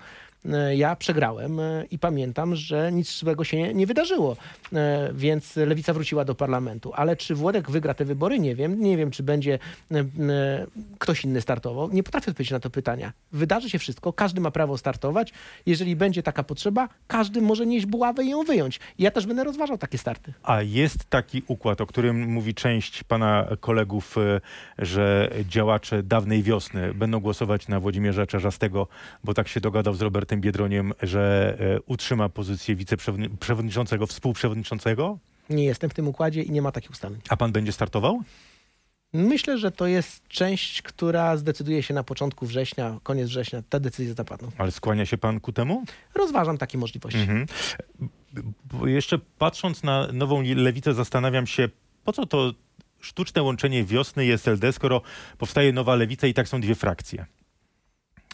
E, 0.53 0.77
ja 0.77 0.97
przegrałem 0.97 1.61
e, 1.61 1.85
i 1.91 1.99
pamiętam, 1.99 2.57
że 2.57 2.93
nic 2.93 3.19
złego 3.19 3.45
się 3.45 3.75
nie 3.75 3.87
wydarzyło. 3.87 4.37
E, 4.73 5.11
więc 5.15 5.57
lewica 5.57 5.93
wróciła 5.93 6.25
do 6.25 6.35
parlamentu. 6.35 6.93
Ale 6.95 7.17
czy 7.17 7.35
Włodek 7.35 7.71
wygra 7.71 7.95
te 7.95 8.05
wybory? 8.05 8.39
Nie 8.39 8.55
wiem. 8.55 8.81
Nie 8.81 8.97
wiem, 8.97 9.11
czy 9.11 9.23
będzie 9.23 9.59
ktoś 10.99 11.25
inny 11.25 11.41
startował. 11.41 11.91
Nie 11.91 12.03
potrafię 12.03 12.31
odpowiedzieć 12.31 12.53
na 12.53 12.61
to 12.61 12.71
pytania. 12.71 13.13
Wydarzy 13.33 13.71
się 13.71 13.79
wszystko. 13.79 14.13
Każdy 14.13 14.41
ma 14.41 14.51
prawo 14.51 14.79
startować. 14.79 15.33
Jeżeli 15.67 15.84
jeżeli 15.85 15.97
będzie 15.97 16.23
taka 16.23 16.43
potrzeba, 16.43 16.89
każdy 17.07 17.43
może 17.43 17.67
nieść 17.67 17.87
buławę 17.87 18.25
i 18.25 18.31
ją 18.31 18.43
wyjąć. 18.43 18.81
Ja 18.99 19.11
też 19.11 19.27
będę 19.27 19.45
rozważał 19.45 19.79
takie 19.79 19.99
starty. 19.99 20.33
A 20.43 20.63
jest 20.63 21.05
taki 21.05 21.43
układ, 21.47 21.81
o 21.81 21.87
którym 21.87 22.33
mówi 22.33 22.55
część 22.55 23.05
pana 23.05 23.47
kolegów, 23.61 24.19
e, 24.19 24.41
że 24.79 25.31
działacze 25.49 26.03
dawnej 26.03 26.43
wiosny 26.43 26.95
będą 26.95 27.21
głosować 27.21 27.69
na 27.69 27.81
Włodzimierza 27.81 28.27
Czarzastego, 28.27 28.89
bo 29.25 29.35
tak 29.35 29.49
się 29.49 29.61
dogadał 29.61 29.95
z 29.95 30.01
Robertem 30.01 30.41
Biedroniem, 30.41 30.93
że 31.03 31.57
e, 31.61 31.81
utrzyma 31.81 32.29
pozycję 32.29 32.77
wiceprzewodniczącego, 32.77 34.07
współprzewodniczącego? 34.07 35.19
Nie 35.51 35.65
jestem 35.65 35.91
w 35.91 35.95
tym 35.95 36.09
układzie 36.09 36.43
i 36.43 36.51
nie 36.51 36.63
ma 36.63 36.73
takich 36.73 36.91
ustaleń. 36.91 37.21
A 37.29 37.37
pan 37.37 37.53
będzie 37.53 37.73
startował? 37.73 38.23
Myślę, 39.15 39.59
że 39.59 39.71
to 39.71 39.87
jest 39.87 40.29
część, 40.29 40.83
która 40.83 41.37
zdecyduje 41.37 41.83
się 41.83 41.95
na 41.95 42.05
początku 42.05 42.47
września, 42.47 42.99
koniec 43.03 43.29
września. 43.29 43.63
Te 43.69 43.81
decyzje 43.81 44.15
zapadną. 44.15 44.51
Ale 44.59 44.71
skłania 44.71 45.07
się 45.07 45.19
pan 45.19 45.41
ku 45.41 45.53
temu? 45.53 45.85
Rozważam 46.15 46.59
takie 46.59 46.79
możliwości. 46.79 47.21
Mhm. 47.21 47.47
Bo 48.73 48.87
jeszcze 48.87 49.19
patrząc 49.39 49.83
na 49.83 50.09
nową 50.13 50.43
lewicę, 50.43 50.95
zastanawiam 50.95 51.47
się, 51.47 51.69
po 52.05 52.13
co 52.13 52.27
to 52.27 52.55
sztuczne 53.01 53.43
łączenie 53.43 53.85
wiosny 53.85 54.27
i 54.27 54.33
SLD, 54.33 54.73
skoro 54.73 55.03
powstaje 55.39 55.73
nowa 55.73 55.95
lewica 55.95 56.27
i 56.27 56.35
tak 56.35 56.49
są 56.49 56.61
dwie 56.61 56.75
frakcje. 56.75 57.27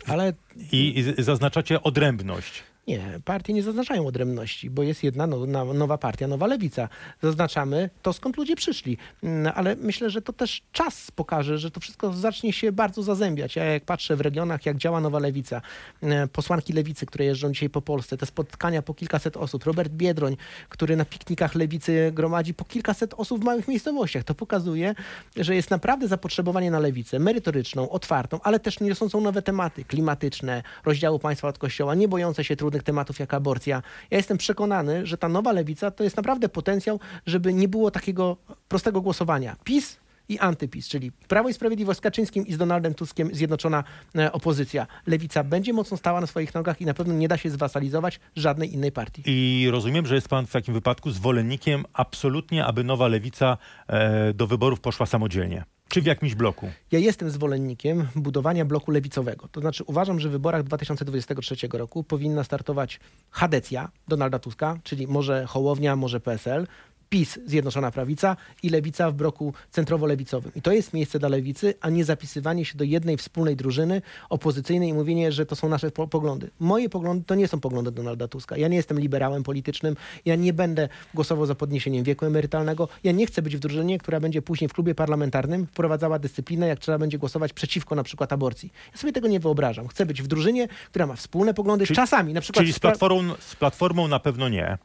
Ale... 0.06 0.32
I, 0.72 0.98
i 0.98 1.22
zaznaczacie 1.22 1.82
odrębność. 1.82 2.62
Nie, 2.86 3.20
partie 3.24 3.52
nie 3.52 3.62
zaznaczają 3.62 4.06
odrębności, 4.06 4.70
bo 4.70 4.82
jest 4.82 5.02
jedna 5.02 5.26
nowa 5.74 5.98
partia, 5.98 6.28
nowa 6.28 6.46
lewica. 6.46 6.88
Zaznaczamy 7.22 7.90
to, 8.02 8.12
skąd 8.12 8.36
ludzie 8.36 8.56
przyszli. 8.56 8.98
Mm, 9.22 9.52
ale 9.56 9.76
myślę, 9.76 10.10
że 10.10 10.22
to 10.22 10.32
też 10.32 10.62
czas 10.72 11.10
pokaże, 11.10 11.58
że 11.58 11.70
to 11.70 11.80
wszystko 11.80 12.12
zacznie 12.12 12.52
się 12.52 12.72
bardzo 12.72 13.02
zazębiać. 13.02 13.56
Ja 13.56 13.64
jak 13.64 13.84
patrzę 13.84 14.16
w 14.16 14.20
regionach, 14.20 14.66
jak 14.66 14.76
działa 14.76 15.00
nowa 15.00 15.18
lewica, 15.18 15.60
mm, 16.02 16.28
posłanki 16.28 16.72
lewicy, 16.72 17.06
które 17.06 17.24
jeżdżą 17.24 17.52
dzisiaj 17.52 17.70
po 17.70 17.82
Polsce, 17.82 18.16
te 18.16 18.26
spotkania 18.26 18.82
po 18.82 18.94
kilkaset 18.94 19.36
osób, 19.36 19.64
Robert 19.64 19.92
Biedroń, 19.92 20.36
który 20.68 20.96
na 20.96 21.04
piknikach 21.04 21.54
lewicy 21.54 22.10
gromadzi 22.14 22.54
po 22.54 22.64
kilkaset 22.64 23.14
osób 23.14 23.40
w 23.40 23.44
małych 23.44 23.68
miejscowościach. 23.68 24.24
To 24.24 24.34
pokazuje, 24.34 24.94
że 25.36 25.54
jest 25.54 25.70
naprawdę 25.70 26.08
zapotrzebowanie 26.08 26.70
na 26.70 26.78
lewicę 26.78 27.18
merytoryczną, 27.18 27.90
otwartą, 27.90 28.40
ale 28.42 28.60
też 28.60 28.80
niosącą 28.80 29.20
nowe 29.20 29.42
tematy 29.42 29.84
klimatyczne, 29.84 30.62
rozdziału 30.84 31.18
państwa 31.18 31.48
od 31.48 31.58
kościoła, 31.58 31.94
nie 31.94 32.08
bojące 32.08 32.44
się 32.44 32.56
trudnych 32.56 32.79
tematów 32.82 33.18
jak 33.18 33.34
aborcja. 33.34 33.82
Ja 34.10 34.16
jestem 34.16 34.38
przekonany, 34.38 35.06
że 35.06 35.18
ta 35.18 35.28
nowa 35.28 35.52
lewica 35.52 35.90
to 35.90 36.04
jest 36.04 36.16
naprawdę 36.16 36.48
potencjał, 36.48 37.00
żeby 37.26 37.54
nie 37.54 37.68
było 37.68 37.90
takiego 37.90 38.36
prostego 38.68 39.00
głosowania. 39.00 39.56
PiS 39.64 40.00
i 40.30 40.38
antypis, 40.38 40.88
czyli 40.88 41.12
Prawo 41.12 41.48
i 41.48 41.54
Sprawiedliwość 41.54 41.98
z 41.98 42.00
Kaczyńskim 42.00 42.46
i 42.46 42.52
z 42.52 42.58
Donaldem 42.58 42.94
Tuskiem 42.94 43.34
zjednoczona 43.34 43.84
e, 44.18 44.32
opozycja. 44.32 44.86
Lewica 45.06 45.44
będzie 45.44 45.72
mocno 45.72 45.96
stała 45.96 46.20
na 46.20 46.26
swoich 46.26 46.54
nogach 46.54 46.80
i 46.80 46.86
na 46.86 46.94
pewno 46.94 47.14
nie 47.14 47.28
da 47.28 47.36
się 47.36 47.50
zwasalizować 47.50 48.20
żadnej 48.36 48.74
innej 48.74 48.92
partii. 48.92 49.22
I 49.26 49.70
rozumiem, 49.70 50.06
że 50.06 50.14
jest 50.14 50.28
pan 50.28 50.46
w 50.46 50.52
takim 50.52 50.74
wypadku 50.74 51.10
zwolennikiem 51.10 51.84
absolutnie, 51.92 52.64
aby 52.64 52.84
nowa 52.84 53.08
lewica 53.08 53.58
e, 53.86 54.34
do 54.34 54.46
wyborów 54.46 54.80
poszła 54.80 55.06
samodzielnie. 55.06 55.64
Czy 55.90 56.02
w 56.02 56.06
jakimś 56.06 56.34
bloku? 56.34 56.70
Ja 56.92 56.98
jestem 56.98 57.30
zwolennikiem 57.30 58.08
budowania 58.16 58.64
bloku 58.64 58.90
lewicowego. 58.90 59.48
To 59.48 59.60
znaczy 59.60 59.84
uważam, 59.84 60.20
że 60.20 60.28
w 60.28 60.32
wyborach 60.32 60.62
2023 60.62 61.68
roku 61.72 62.04
powinna 62.04 62.44
startować 62.44 63.00
Hadecja 63.30 63.88
Donalda 64.08 64.38
Tuska, 64.38 64.78
czyli 64.84 65.06
może 65.06 65.46
Hołownia, 65.46 65.96
może 65.96 66.20
PSL, 66.20 66.66
PiS, 67.10 67.38
Zjednoczona 67.46 67.90
Prawica 67.90 68.36
i 68.62 68.68
Lewica 68.68 69.10
w 69.10 69.14
bloku 69.14 69.52
centrowo-lewicowym. 69.72 70.50
I 70.54 70.62
to 70.62 70.72
jest 70.72 70.92
miejsce 70.92 71.18
dla 71.18 71.28
Lewicy, 71.28 71.74
a 71.80 71.90
nie 71.90 72.04
zapisywanie 72.04 72.64
się 72.64 72.78
do 72.78 72.84
jednej 72.84 73.16
wspólnej 73.16 73.56
drużyny 73.56 74.02
opozycyjnej 74.28 74.88
i 74.88 74.94
mówienie, 74.94 75.32
że 75.32 75.46
to 75.46 75.56
są 75.56 75.68
nasze 75.68 75.90
po 75.90 76.08
poglądy. 76.08 76.50
Moje 76.60 76.88
poglądy 76.88 77.24
to 77.24 77.34
nie 77.34 77.48
są 77.48 77.60
poglądy 77.60 77.90
Donalda 77.90 78.28
Tuska. 78.28 78.56
Ja 78.56 78.68
nie 78.68 78.76
jestem 78.76 79.00
liberałem 79.00 79.42
politycznym, 79.42 79.96
ja 80.24 80.36
nie 80.36 80.52
będę 80.52 80.88
głosował 81.14 81.46
za 81.46 81.54
podniesieniem 81.54 82.04
wieku 82.04 82.26
emerytalnego, 82.26 82.88
ja 83.04 83.12
nie 83.12 83.26
chcę 83.26 83.42
być 83.42 83.56
w 83.56 83.60
drużynie, 83.60 83.98
która 83.98 84.20
będzie 84.20 84.42
później 84.42 84.68
w 84.68 84.72
klubie 84.72 84.94
parlamentarnym 84.94 85.66
wprowadzała 85.66 86.18
dyscyplinę, 86.18 86.68
jak 86.68 86.78
trzeba 86.78 86.98
będzie 86.98 87.18
głosować 87.18 87.52
przeciwko 87.52 87.94
na 87.94 88.02
przykład 88.02 88.32
aborcji. 88.32 88.72
Ja 88.92 88.98
sobie 88.98 89.12
tego 89.12 89.28
nie 89.28 89.40
wyobrażam. 89.40 89.88
Chcę 89.88 90.06
być 90.06 90.22
w 90.22 90.26
drużynie, 90.26 90.68
która 90.68 91.06
ma 91.06 91.16
wspólne 91.16 91.54
poglądy, 91.54 91.86
czyli, 91.86 91.96
czasami 91.96 92.32
na 92.32 92.40
przykład... 92.40 92.62
Czyli 92.62 92.72
z 92.72 92.78
platformą, 92.78 93.34
z 93.40 93.56
platformą 93.56 94.08
na 94.08 94.18
pewno 94.18 94.48
nie 94.48 94.78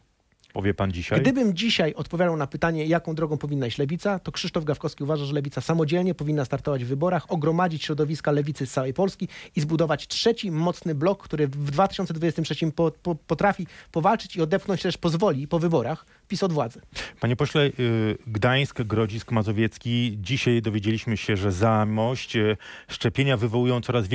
powie 0.55 0.73
pan 0.73 0.91
dzisiaj? 0.91 1.21
Gdybym 1.21 1.53
dzisiaj 1.53 1.93
odpowiadał 1.93 2.37
na 2.37 2.47
pytanie, 2.47 2.85
jaką 2.85 3.15
drogą 3.15 3.37
powinna 3.37 3.67
iść 3.67 3.77
lewica, 3.77 4.19
to 4.19 4.31
Krzysztof 4.31 4.63
Gawkowski 4.63 5.03
uważa, 5.03 5.25
że 5.25 5.33
lewica 5.33 5.61
samodzielnie 5.61 6.15
powinna 6.15 6.45
startować 6.45 6.85
w 6.85 6.87
wyborach, 6.87 7.31
ogromadzić 7.31 7.83
środowiska 7.83 8.31
lewicy 8.31 8.65
z 8.65 8.71
całej 8.71 8.93
Polski 8.93 9.27
i 9.55 9.61
zbudować 9.61 10.07
trzeci 10.07 10.51
mocny 10.51 10.95
blok, 10.95 11.23
który 11.23 11.47
w 11.47 11.71
2023 11.71 12.71
po, 12.71 12.91
po, 12.91 13.15
potrafi 13.15 13.67
powalczyć 13.91 14.35
i 14.35 14.41
odepchnąć 14.41 14.81
też 14.81 14.97
pozwoli 14.97 15.47
po 15.47 15.59
wyborach 15.59 16.05
PiS 16.27 16.43
od 16.43 16.53
władzy. 16.53 16.81
Panie 17.19 17.35
pośle, 17.35 17.65
y, 17.79 18.17
Gdańsk, 18.27 18.81
Grodzisk, 18.81 19.31
Mazowiecki. 19.31 20.17
Dzisiaj 20.21 20.61
dowiedzieliśmy 20.61 21.17
się, 21.17 21.37
że 21.37 21.51
Zamość 21.51 22.35
y, 22.35 22.57
szczepienia 22.87 23.37
wywołują 23.37 23.81
coraz 23.81 24.07
większe 24.07 24.13